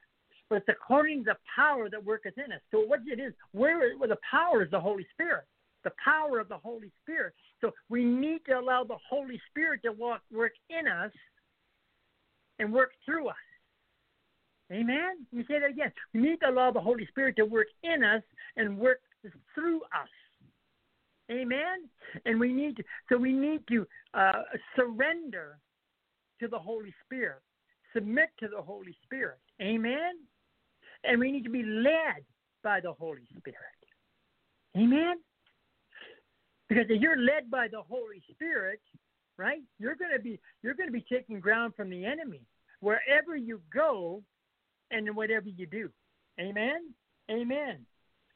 [0.48, 2.60] but it's according to the power that worketh in us.
[2.70, 5.44] So what it is, where, where the power is the Holy Spirit
[5.86, 7.32] the power of the Holy Spirit.
[7.60, 11.12] So we need to allow the Holy Spirit to walk, work in us
[12.58, 13.36] and work through us.
[14.72, 15.26] Amen?
[15.32, 15.92] Let me say that again.
[16.12, 18.22] We need to allow the Holy Spirit to work in us
[18.56, 19.00] and work
[19.54, 20.08] through us.
[21.30, 21.88] Amen?
[22.24, 24.42] And we need to, so we need to uh,
[24.74, 25.58] surrender
[26.40, 27.40] to the Holy Spirit,
[27.92, 29.38] submit to the Holy Spirit.
[29.60, 30.18] Amen?
[31.04, 32.24] And we need to be led
[32.62, 33.56] by the Holy Spirit.
[34.76, 35.16] Amen?
[36.68, 38.80] Because if you're led by the Holy Spirit,
[39.38, 42.42] right, you're going to be you're going to be taking ground from the enemy
[42.80, 44.22] wherever you go,
[44.90, 45.88] and whatever you do.
[46.38, 46.92] Amen.
[47.30, 47.78] Amen.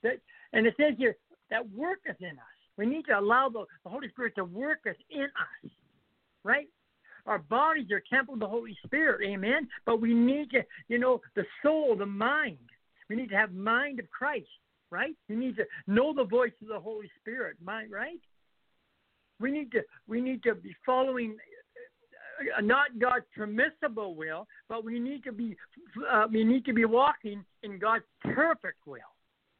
[0.03, 0.19] That
[0.53, 1.17] and it says here
[1.51, 2.59] that worketh in us.
[2.77, 4.81] We need to allow the, the Holy Spirit to work
[5.11, 5.71] in us,
[6.45, 6.69] right?
[7.27, 9.69] Our bodies are temple of the Holy Spirit, amen.
[9.85, 12.57] But we need to, you know, the soul, the mind.
[13.11, 14.49] We need to have mind of Christ
[14.91, 15.15] right?
[15.29, 18.19] We need to know the voice of the Holy Spirit, mind, right?
[19.41, 21.37] We need to we need to be following
[22.57, 25.57] uh, not God's permissible will, but we need to be
[26.11, 29.01] uh, we need to be walking in God's perfect will.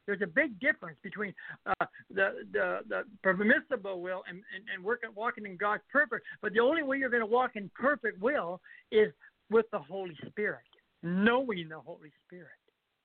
[0.07, 1.33] There's a big difference between
[1.65, 6.25] uh, the, the the permissible will and and, and working, walking in God's perfect.
[6.41, 8.61] But the only way you're going to walk in perfect will
[8.91, 9.11] is
[9.49, 10.65] with the Holy Spirit,
[11.03, 12.49] knowing the Holy Spirit.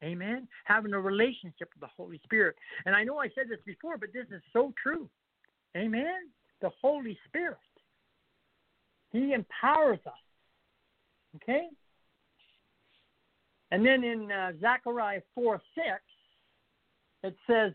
[0.05, 0.47] Amen.
[0.65, 2.57] Having a relationship with the Holy Spirit.
[2.85, 5.09] And I know I said this before, but this is so true.
[5.77, 6.29] Amen.
[6.61, 7.59] The Holy Spirit.
[9.13, 10.13] He empowers us.
[11.37, 11.69] Okay?
[13.71, 15.87] And then in uh, Zechariah 4 6,
[17.25, 17.73] it says,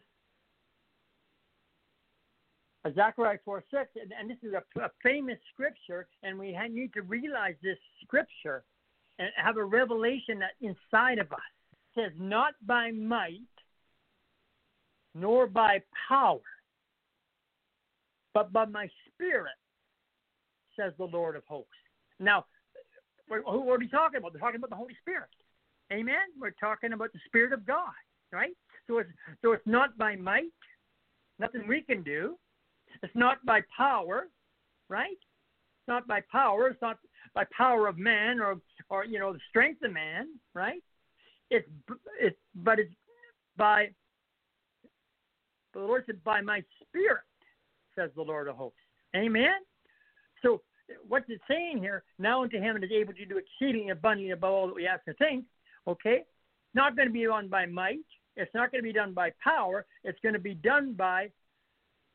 [2.85, 6.93] uh, Zechariah 4 6, and, and this is a, a, famous scripture, and we need
[6.93, 8.63] to realize this scripture
[9.19, 11.39] and have a revelation that inside of us
[11.93, 13.41] says, Not by might,
[15.13, 16.39] nor by power,
[18.33, 19.53] but by my spirit,
[20.77, 21.69] says the Lord of hosts.
[22.19, 22.45] Now,
[23.27, 24.33] who are we talking about?
[24.33, 25.29] We're talking about the Holy Spirit.
[25.91, 26.15] Amen?
[26.39, 27.91] We're talking about the Spirit of God,
[28.31, 28.55] right?
[28.87, 29.09] So it's,
[29.41, 30.51] so it's not by might,
[31.39, 32.37] nothing we can do.
[33.03, 34.27] It's not by power,
[34.89, 35.11] right?
[35.11, 36.67] It's not by power.
[36.67, 36.97] It's not
[37.33, 38.57] by power of man or,
[38.89, 40.81] or you know, the strength of man, right?
[41.49, 41.67] It's
[42.19, 42.93] it's but it's
[43.57, 43.89] by
[45.73, 47.23] the Lord said, by my spirit,
[47.95, 48.79] says the Lord of hosts.
[49.15, 49.59] Amen.
[50.43, 50.61] So
[51.07, 52.03] what's it saying here?
[52.19, 55.13] Now unto him is able to do exceeding abundantly above all that we ask to
[55.15, 55.45] think.
[55.87, 56.23] Okay?
[56.73, 57.99] Not going to be done by might.
[58.35, 59.85] It's not going to be done by power.
[60.03, 61.31] It's going to be done by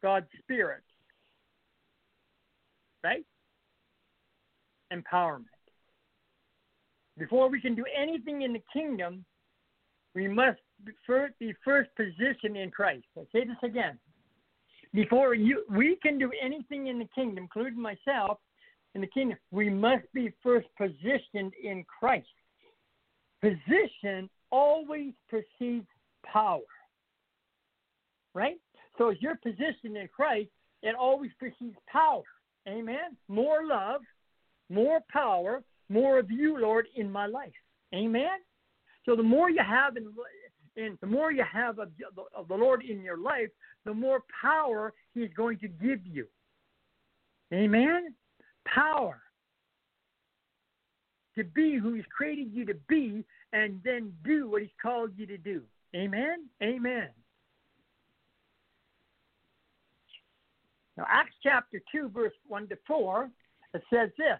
[0.02, 0.82] God's Spirit.
[3.04, 3.24] Right?
[4.92, 5.44] Empowerment.
[7.18, 9.24] Before we can do anything in the kingdom,
[10.14, 13.06] we must be first positioned in Christ.
[13.16, 13.98] I say this again.
[14.96, 18.38] Before you, we can do anything in the kingdom, including myself,
[18.94, 22.26] in the kingdom, we must be first positioned in Christ.
[23.42, 25.86] Position always precedes
[26.24, 26.62] power.
[28.32, 28.56] Right?
[28.96, 30.48] So as you're positioned in Christ,
[30.82, 32.22] it always precedes power.
[32.66, 33.18] Amen?
[33.28, 34.00] More love,
[34.70, 37.52] more power, more of you, Lord, in my life.
[37.94, 38.38] Amen?
[39.04, 40.06] So the more you have in,
[40.76, 41.88] in the more you have of,
[42.34, 43.48] of the Lord in your life,
[43.84, 46.26] the more power He's going to give you.
[47.52, 48.14] Amen?
[48.66, 49.20] Power.
[51.36, 55.26] To be who He's created you to be and then do what He's called you
[55.26, 55.62] to do.
[55.94, 56.46] Amen?
[56.62, 57.08] Amen.
[60.96, 63.30] Now, Acts chapter 2, verse 1 to 4,
[63.74, 64.38] it says this.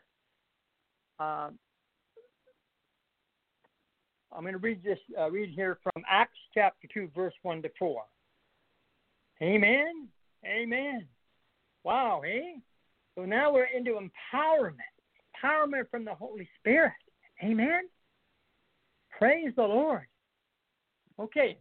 [1.19, 1.51] Uh,
[4.37, 7.71] I'm going to read this, uh, read here from Acts chapter 2, verse 1 to
[7.79, 8.03] 4.
[9.43, 10.09] Amen.
[10.45, 11.07] Amen.
[11.85, 12.57] Wow, hey?
[13.15, 14.75] So now we're into empowerment,
[15.43, 16.93] empowerment from the Holy Spirit.
[17.43, 17.85] Amen.
[19.19, 20.07] Praise the Lord.
[21.19, 21.57] Okay.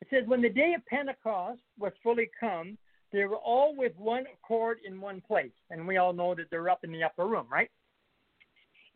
[0.00, 2.76] It says, when the day of Pentecost was fully come,
[3.12, 5.52] they were all with one accord in one place.
[5.70, 7.70] And we all know that they're up in the upper room, right?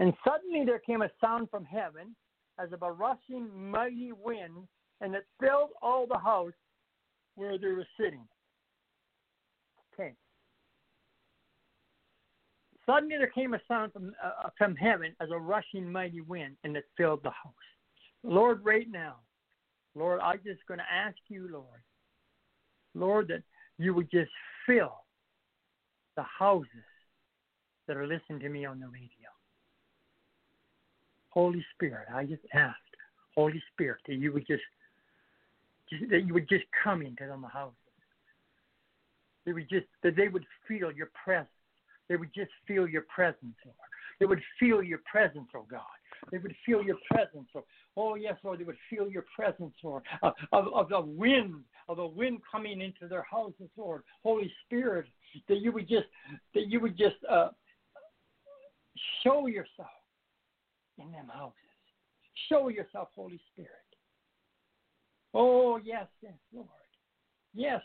[0.00, 2.16] And suddenly there came a sound from heaven
[2.58, 4.66] as of a rushing mighty wind,
[5.00, 6.52] and it filled all the house
[7.34, 8.26] where they were sitting.
[9.94, 10.14] Okay.
[12.84, 16.76] Suddenly there came a sound from, uh, from heaven as a rushing mighty wind, and
[16.76, 17.54] it filled the house.
[18.24, 19.16] Lord, right now,
[19.94, 21.82] Lord, I'm just going to ask you, Lord,
[22.94, 23.42] Lord, that
[23.78, 24.30] you would just
[24.66, 25.04] fill
[26.16, 26.68] the houses
[27.86, 29.08] that are listening to me on the radio.
[31.38, 32.78] Holy Spirit, I just asked,
[33.36, 34.64] Holy Spirit, that you would just,
[35.88, 37.76] just that you would just come into them houses.
[39.46, 41.48] They would just that they would feel your presence.
[42.08, 43.76] They would just feel your presence, Lord.
[44.18, 45.82] They would feel your presence, oh God.
[46.32, 47.46] They would feel your presence.
[47.54, 47.64] Oh,
[47.96, 51.98] oh yes, Lord, they would feel your presence, Lord, of, of, of the wind, of
[51.98, 54.02] the wind coming into their houses, Lord.
[54.24, 55.06] Holy Spirit,
[55.48, 56.06] that you would just,
[56.56, 57.50] that you would just uh,
[59.22, 59.97] show yourself
[60.98, 61.54] in them houses.
[62.48, 63.70] Show yourself, Holy Spirit.
[65.34, 66.68] Oh yes, yes, Lord.
[67.54, 67.82] Yes,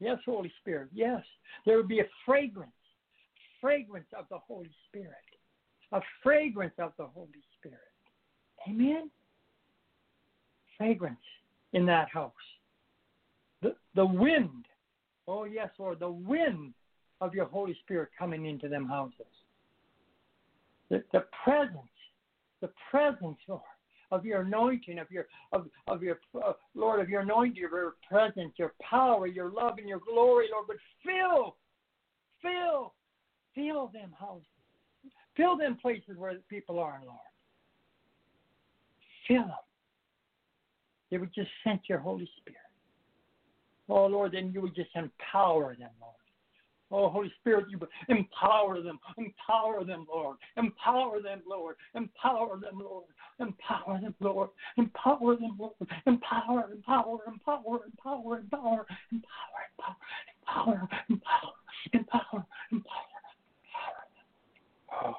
[0.00, 0.88] yes, Holy Spirit.
[0.92, 1.22] Yes,
[1.66, 2.70] there would be a fragrance,
[3.60, 5.14] fragrance of the Holy Spirit
[5.94, 7.28] a fragrance of the Holy
[7.58, 7.78] Spirit.
[8.68, 9.10] Amen?
[10.76, 11.16] Fragrance
[11.72, 12.32] in that house.
[13.62, 14.66] The, the wind,
[15.28, 16.74] oh yes, Lord, the wind
[17.20, 19.14] of your Holy Spirit coming into them houses.
[20.90, 21.78] The, the presence,
[22.64, 23.60] the presence, Lord,
[24.10, 28.54] of your anointing, of your, of, of your, uh, Lord, of your anointing, your presence,
[28.56, 31.56] your power, your love, and your glory, Lord, but fill,
[32.40, 32.94] fill,
[33.54, 34.46] fill them houses.
[35.36, 37.18] Fill them places where people are, Lord.
[39.28, 39.50] Fill them.
[41.10, 42.58] They would just sense your Holy Spirit.
[43.90, 46.14] Oh, Lord, then you would just empower them, Lord.
[46.96, 49.00] Oh, Holy Spirit, you empower them.
[49.18, 50.36] Empower them, Lord.
[50.56, 51.74] Empower them, Lord.
[51.96, 53.06] Empower them, Lord.
[53.40, 54.50] Empower them, Lord.
[54.78, 55.74] Empower them, Lord.
[56.06, 61.56] Empower, empower, empower, empower, empower, empower, empower, empower, empower,
[61.92, 63.14] empower, empower.
[64.92, 65.14] Oh,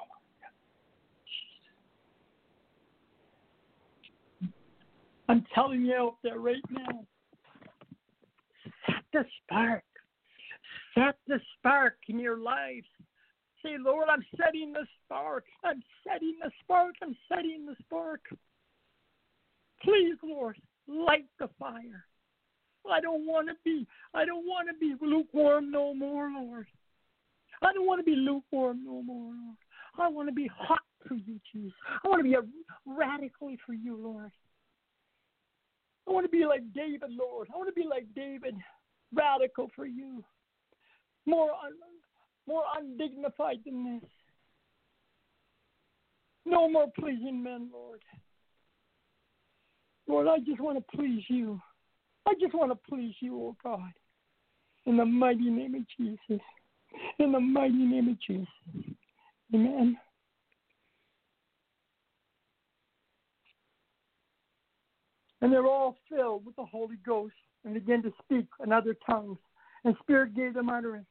[5.28, 7.04] I'm telling you out there right now.
[8.86, 9.84] Set the spark.
[10.96, 12.84] Set the spark in your life.
[13.62, 15.44] Say, Lord, I'm setting the spark.
[15.64, 16.94] I'm setting the spark.
[17.02, 18.20] I'm setting the spark.
[19.82, 20.56] Please, Lord,
[20.88, 22.06] light the fire.
[22.90, 23.86] I don't want to be.
[24.14, 26.66] I don't want to be lukewarm no more, Lord.
[27.62, 29.56] I don't want to be lukewarm no more, Lord.
[29.98, 31.72] I want to be hot for you, Jesus.
[32.04, 32.42] I want to be a
[32.86, 34.30] radically for you, Lord.
[36.08, 37.48] I want to be like David, Lord.
[37.52, 38.54] I want to be like David,
[39.12, 40.22] radical for you.
[41.26, 41.72] More, un,
[42.46, 44.10] more undignified than this.
[46.44, 48.00] No more pleasing men, Lord.
[50.08, 51.60] Lord, I just want to please you.
[52.26, 53.92] I just want to please you, oh God.
[54.84, 56.44] In the mighty name of Jesus.
[57.18, 58.46] In the mighty name of Jesus.
[59.52, 59.98] Amen.
[65.40, 69.38] And they're all filled with the Holy Ghost and began to speak in other tongues.
[69.84, 71.06] And Spirit gave them utterance.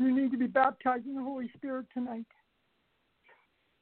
[0.00, 2.24] You need to be baptized in the Holy Spirit tonight.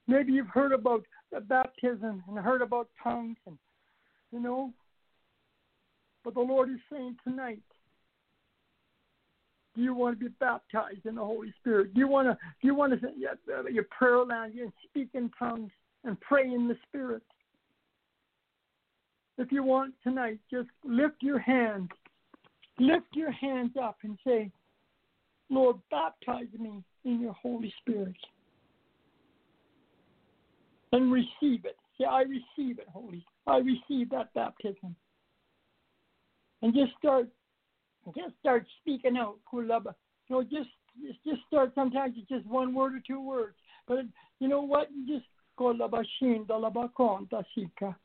[0.09, 1.05] Maybe you've heard about
[1.47, 3.57] baptism and heard about tongues and
[4.33, 4.73] you know.
[6.25, 7.63] But the Lord is saying tonight,
[9.77, 11.95] do you want to be baptized in the Holy Spirit?
[11.95, 15.31] Do you want to do you want to uh, your prayer language and speak in
[15.39, 15.71] tongues
[16.03, 17.23] and pray in the Spirit?
[19.39, 21.91] If you want tonight, just lift your hands.
[22.81, 24.51] Lift your hands up and say,
[25.51, 28.17] Lord, baptize me in your Holy Spirit.
[30.93, 31.77] And receive it.
[31.99, 33.25] Say, I receive it, Holy.
[33.47, 34.95] I receive that baptism.
[36.63, 37.29] And just start
[38.17, 39.37] just start speaking out.
[39.53, 39.85] You
[40.31, 40.71] know, just
[41.25, 41.73] just start.
[41.75, 43.57] Sometimes it's just one word or two words.
[43.87, 44.01] But
[44.41, 44.89] you know what?
[44.93, 45.29] You just
[45.59, 47.97] kolabashinda labakonta sika.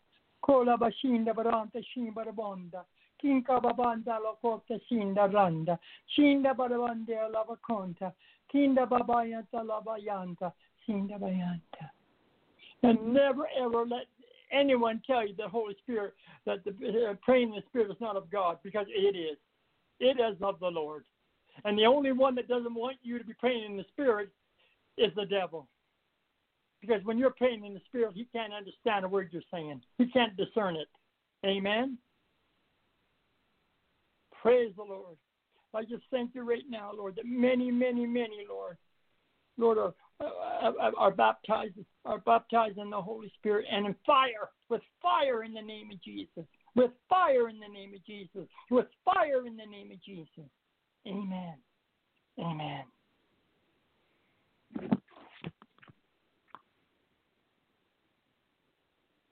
[0.46, 2.84] Kolabashinda baranta shimbarabonda.
[3.24, 5.80] Kinka babanda lokota sinda randa.
[6.18, 8.12] Barabande lavakonta.
[8.52, 10.52] Kinda babayanta labayanta.
[10.86, 11.90] Sinda bayanta.
[12.84, 14.08] And never ever let
[14.52, 16.14] anyone tell you the Holy Spirit
[16.46, 19.38] that the uh, praying in the Spirit is not of God because it is.
[20.02, 21.06] It is of the Lord.
[21.64, 24.30] And the only one that doesn't want you to be praying in the Spirit
[24.98, 25.70] is the devil.
[26.82, 30.08] Because when you're praying in the Spirit, He can't understand a word you're saying, He
[30.08, 30.90] can't discern it.
[31.46, 31.98] Amen?
[34.44, 35.16] Praise the Lord.
[35.74, 38.78] I just thank you right now, Lord, that many, many, many, Lord,
[39.58, 44.82] Lord, are, are, are baptized, are baptized in the Holy Spirit and in fire, with
[45.02, 49.48] fire in the name of Jesus, with fire in the name of Jesus, with fire
[49.48, 50.50] in the name of Jesus.
[51.08, 51.56] Amen.
[52.38, 52.84] Amen.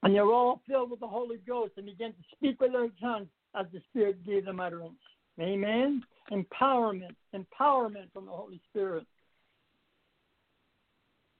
[0.04, 3.28] And they're all filled with the Holy Ghost and begin to speak with their tongues
[3.56, 5.00] as the Spirit gave them utterance.
[5.40, 6.04] Amen.
[6.32, 9.06] Empowerment, empowerment from the Holy Spirit.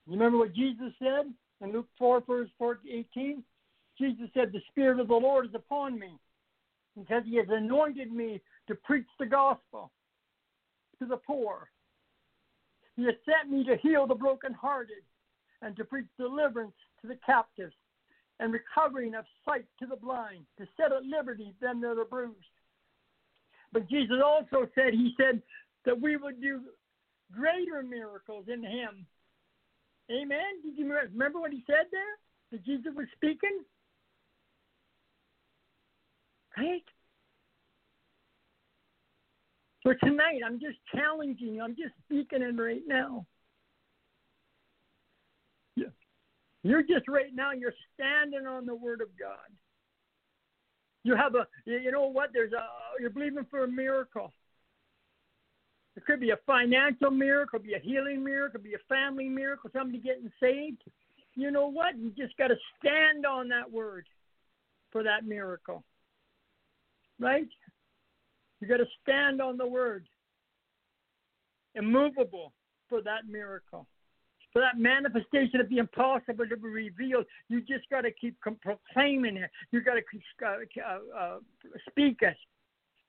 [0.08, 1.32] You remember what Jesus said
[1.62, 2.50] in Luke 4, verse
[2.90, 3.44] 18?
[3.98, 6.18] Jesus said, The Spirit of the Lord is upon me
[6.98, 9.92] because he has anointed me to preach the gospel
[11.00, 11.70] to the poor.
[12.96, 15.04] He has sent me to heal the brokenhearted
[15.62, 17.74] and to preach deliverance to the captives
[18.42, 22.36] and recovering of sight to the blind, to set at liberty them that are bruised.
[23.72, 25.42] But Jesus also said, He said
[25.86, 26.62] that we would do
[27.32, 29.06] greater miracles in Him.
[30.12, 30.62] Amen.
[30.66, 32.02] Did you remember what He said there?
[32.52, 33.62] That Jesus was speaking?
[36.58, 36.84] Right?
[39.84, 41.64] So tonight, I'm just challenging you.
[41.64, 43.26] I'm just speaking it right now.
[46.64, 49.50] You're just right now, you're standing on the Word of God.
[51.04, 52.30] You have a, you know what?
[52.32, 52.64] There's a,
[53.00, 54.32] you're believing for a miracle.
[55.96, 59.28] It could be a financial miracle, could be a healing miracle, could be a family
[59.28, 60.84] miracle, somebody getting saved.
[61.36, 61.98] You know what?
[61.98, 64.06] You just got to stand on that word
[64.92, 65.84] for that miracle.
[67.20, 67.48] Right?
[68.60, 70.06] You got to stand on the word.
[71.74, 72.54] Immovable
[72.88, 73.88] for that miracle
[74.52, 79.38] for that manifestation of the impossible to be revealed, you just got to keep proclaiming
[79.38, 79.50] it.
[79.72, 81.38] You got to uh, uh, uh,
[81.90, 82.36] speak it.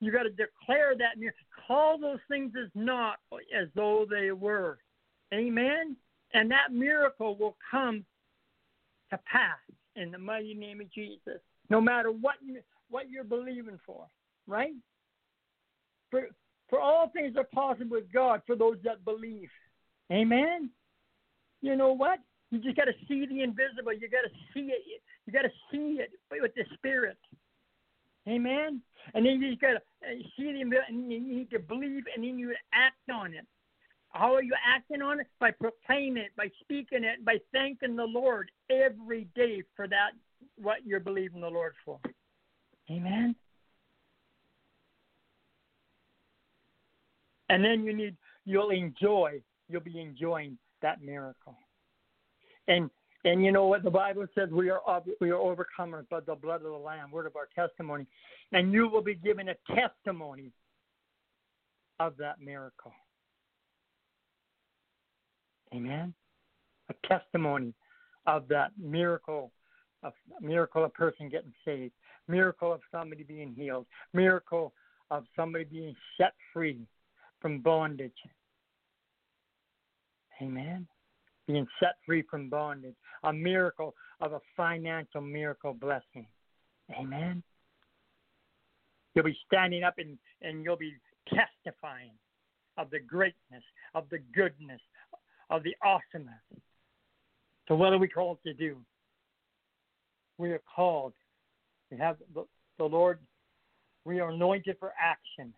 [0.01, 1.17] You got to declare that.
[1.17, 1.31] And
[1.67, 4.79] Call those things as not as though they were.
[5.35, 5.97] Amen.
[6.35, 8.05] And that miracle will come
[9.11, 9.59] to pass
[9.97, 11.41] in the mighty name of Jesus.
[11.71, 14.07] No matter what you, what you're believing for,
[14.47, 14.75] right?
[16.11, 16.29] For
[16.69, 19.51] for all things are possible with God for those that believe.
[20.11, 20.71] Amen
[21.63, 22.19] you know what?
[22.51, 23.95] You just got to see the invisible.
[23.95, 24.83] You got to see it.
[25.27, 27.17] You got to see it with the spirit.
[28.29, 28.83] Amen.
[29.15, 32.25] And then you got to uh, see the invisible, and you need to believe, and
[32.25, 33.47] then you act on it.
[34.11, 35.27] How are you acting on it?
[35.41, 40.11] By proclaiming it, by speaking it, by thanking the Lord every day for that
[40.57, 41.99] what you're believing the Lord for.
[42.91, 43.35] Amen.
[47.49, 51.57] And then you need you'll enjoy, you'll be enjoying that miracle.
[52.69, 52.91] And
[53.25, 54.81] and you know what the Bible says we are
[55.21, 58.07] we are overcomers by the blood of the Lamb, word of our testimony,
[58.53, 60.51] and you will be given a testimony
[62.01, 62.93] of that miracle.
[65.75, 66.13] Amen.
[66.91, 67.73] A testimony
[68.27, 69.53] of that miracle,
[70.03, 70.11] a
[70.41, 71.93] miracle of a person getting saved,
[72.29, 74.73] miracle of somebody being healed, miracle
[75.11, 76.81] of somebody being set free
[77.41, 78.13] from bondage.
[80.43, 80.87] Amen
[81.47, 82.95] being set free from bondage,
[83.25, 86.27] a miracle of a financial miracle blessing.
[86.99, 87.43] Amen.
[89.15, 90.95] You'll be standing up and, and you'll be
[91.29, 92.13] testifying
[92.79, 93.63] of the greatness,
[93.95, 94.81] of the goodness,
[95.51, 96.41] of the awesomeness.
[97.69, 98.79] So, what are we called to do?
[100.39, 101.13] We are called.
[101.91, 102.45] We have the,
[102.79, 103.19] the Lord,
[104.05, 105.53] we are anointed for action.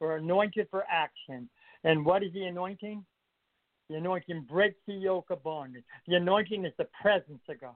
[0.00, 1.48] We're anointed for action.
[1.84, 3.04] And what is the anointing?
[3.90, 5.82] The anointing breaks the yoke of bondage.
[6.06, 7.74] The anointing is the presence of God.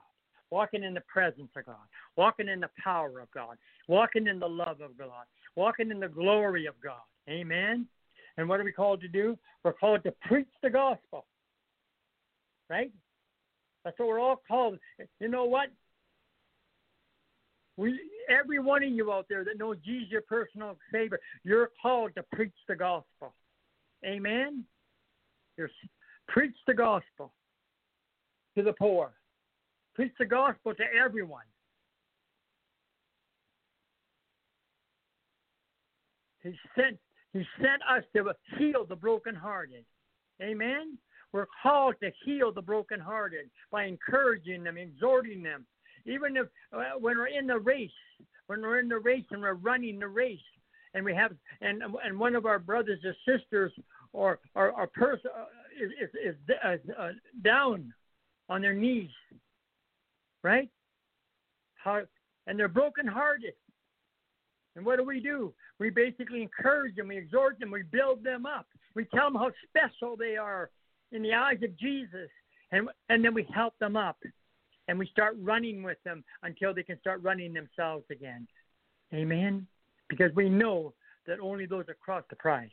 [0.50, 1.74] Walking in the presence of God,
[2.16, 3.56] walking in the power of God,
[3.88, 5.24] walking in the love of God,
[5.56, 7.02] walking in the glory of God.
[7.28, 7.88] Amen.
[8.36, 9.36] And what are we called to do?
[9.64, 11.26] We're called to preach the gospel.
[12.70, 12.92] Right?
[13.84, 14.78] That's what we're all called.
[15.18, 15.70] You know what?
[17.76, 22.12] We, every one of you out there that knows Jesus, your personal Savior, you're called
[22.14, 23.34] to preach the gospel.
[24.04, 24.64] Amen.
[25.56, 25.70] You're
[26.28, 27.32] Preach the gospel
[28.56, 29.12] to the poor.
[29.94, 31.44] Preach the gospel to everyone.
[36.42, 36.98] He sent
[37.32, 39.84] He sent us to heal the brokenhearted.
[40.42, 40.98] Amen.
[41.32, 45.66] We're called to heal the brokenhearted by encouraging them, exhorting them.
[46.06, 47.90] Even if uh, when we're in the race,
[48.46, 50.38] when we're in the race and we're running the race,
[50.94, 53.72] and we have and and one of our brothers or sisters
[54.12, 55.46] or or, or person uh,
[55.80, 57.08] is, is, is uh,
[57.42, 57.92] down
[58.48, 59.10] on their knees,
[60.42, 60.68] right?
[62.46, 63.54] And they're brokenhearted.
[64.76, 65.52] And what do we do?
[65.78, 68.66] We basically encourage them, we exhort them, we build them up.
[68.94, 70.70] We tell them how special they are
[71.12, 72.28] in the eyes of Jesus,
[72.72, 74.18] and, and then we help them up.
[74.88, 78.46] And we start running with them until they can start running themselves again.
[79.12, 79.66] Amen?
[80.08, 80.92] Because we know
[81.26, 82.68] that only those across the price.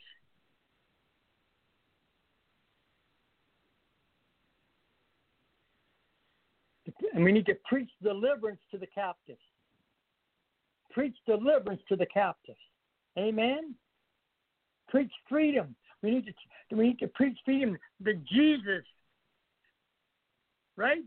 [7.14, 9.40] And we need to preach deliverance to the captives.
[10.91, 12.60] Preach deliverance to the captives.
[13.18, 13.76] Amen.
[14.90, 15.76] Preach freedom.
[16.03, 18.84] We need to we need to preach freedom to Jesus.
[20.78, 21.03] Right?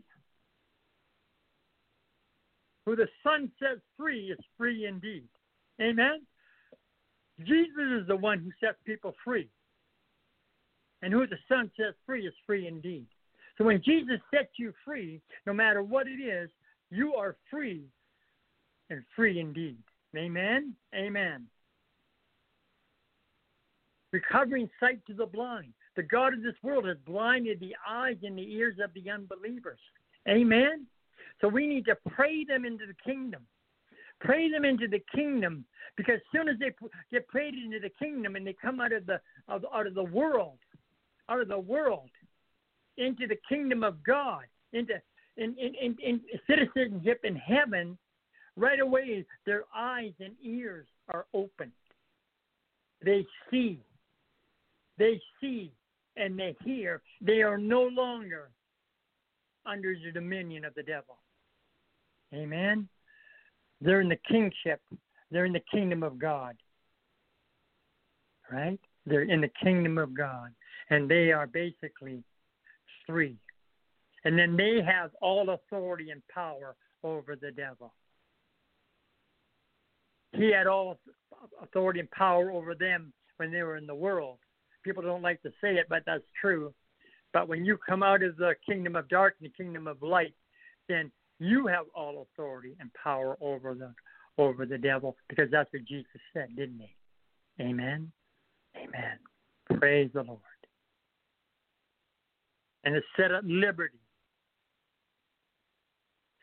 [2.85, 5.27] Who the Son sets free is free indeed.
[5.81, 6.21] Amen.
[7.39, 9.49] Jesus is the one who sets people free.
[11.01, 13.07] And who the Son sets free is free indeed.
[13.57, 16.49] So when Jesus sets you free, no matter what it is,
[16.89, 17.85] you are free
[18.89, 19.77] and free indeed.
[20.15, 20.73] Amen?
[20.93, 21.47] Amen.
[24.11, 25.73] Recovering sight to the blind.
[25.95, 29.79] The God of this world has blinded the eyes and the ears of the unbelievers.
[30.27, 30.85] Amen?
[31.41, 33.45] So we need to pray them into the kingdom.
[34.21, 35.65] Pray them into the kingdom
[35.97, 36.71] because as soon as they
[37.11, 39.19] get prayed into the kingdom and they come out of the
[39.49, 40.57] out of the world,
[41.29, 42.09] out of the world,
[42.97, 44.43] into the kingdom of God,
[44.73, 44.93] into
[45.37, 47.97] in, in, in, in citizenship in heaven,
[48.55, 51.71] right away their eyes and ears are opened.
[53.03, 53.79] They see.
[54.97, 55.73] They see
[56.15, 57.01] and they hear.
[57.21, 58.49] They are no longer
[59.65, 61.17] under the dominion of the devil.
[62.33, 62.87] Amen.
[63.81, 64.81] They're in the kingship.
[65.31, 66.55] They're in the kingdom of God.
[68.51, 68.79] Right?
[69.05, 70.51] They're in the kingdom of God.
[70.89, 72.23] And they are basically
[73.07, 73.37] free.
[74.23, 77.93] And then they have all authority and power over the devil.
[80.33, 80.99] He had all
[81.61, 84.39] authority and power over them when they were in the world.
[84.83, 86.73] People don't like to say it, but that's true.
[87.33, 90.33] But when you come out of the kingdom of darkness, the kingdom of light,
[90.87, 93.93] then you have all authority and power over the
[94.37, 97.63] over the devil because that's what Jesus said, didn't he?
[97.63, 98.11] Amen.
[98.75, 99.17] Amen.
[99.79, 100.39] Praise the Lord.
[102.85, 103.97] And to set at liberty.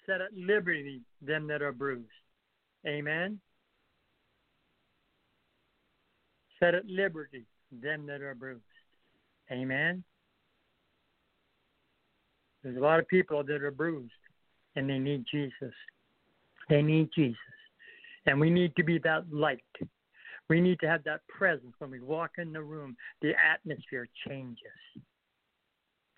[0.07, 2.09] Set at liberty them that are bruised.
[2.87, 3.41] Amen.
[6.59, 8.63] Set at liberty them that are bruised.
[9.51, 10.03] Amen.
[12.63, 14.13] There's a lot of people that are bruised
[14.77, 15.75] and they need Jesus.
[16.69, 17.37] They need Jesus.
[18.27, 19.61] And we need to be that light.
[20.49, 22.97] We need to have that presence when we walk in the room.
[23.21, 24.59] The atmosphere changes.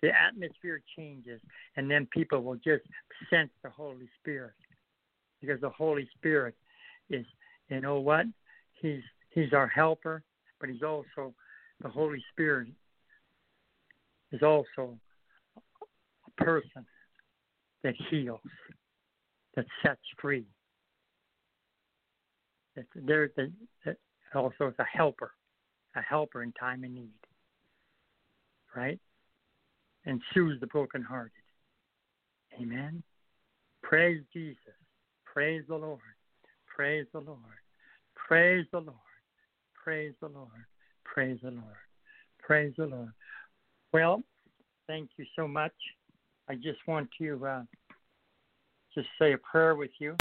[0.01, 1.41] The atmosphere changes,
[1.77, 2.83] and then people will just
[3.29, 4.53] sense the Holy Spirit
[5.41, 6.55] because the Holy Spirit
[7.09, 7.25] is,
[7.69, 8.25] you know what?
[8.73, 10.23] He's He's our helper,
[10.59, 11.33] but He's also
[11.81, 12.69] the Holy Spirit
[14.31, 14.97] is also
[16.27, 16.85] a person
[17.83, 18.39] that heals,
[19.55, 20.45] that sets free.
[22.75, 23.29] That there,
[23.85, 23.97] that
[24.33, 25.31] also is a helper,
[25.95, 27.11] a helper in time of need,
[28.75, 28.99] right?
[30.05, 31.31] And soothes the brokenhearted.
[32.61, 33.01] Amen.
[33.81, 34.57] Praise Jesus.
[35.25, 35.99] Praise the Lord.
[36.75, 37.39] Praise the Lord.
[38.15, 38.97] Praise the Lord.
[39.83, 40.49] Praise the Lord.
[41.03, 41.63] Praise the Lord.
[42.39, 43.13] Praise the Lord.
[43.93, 44.21] Well,
[44.87, 45.73] thank you so much.
[46.49, 47.63] I just want to uh,
[48.93, 50.13] just say a prayer with you.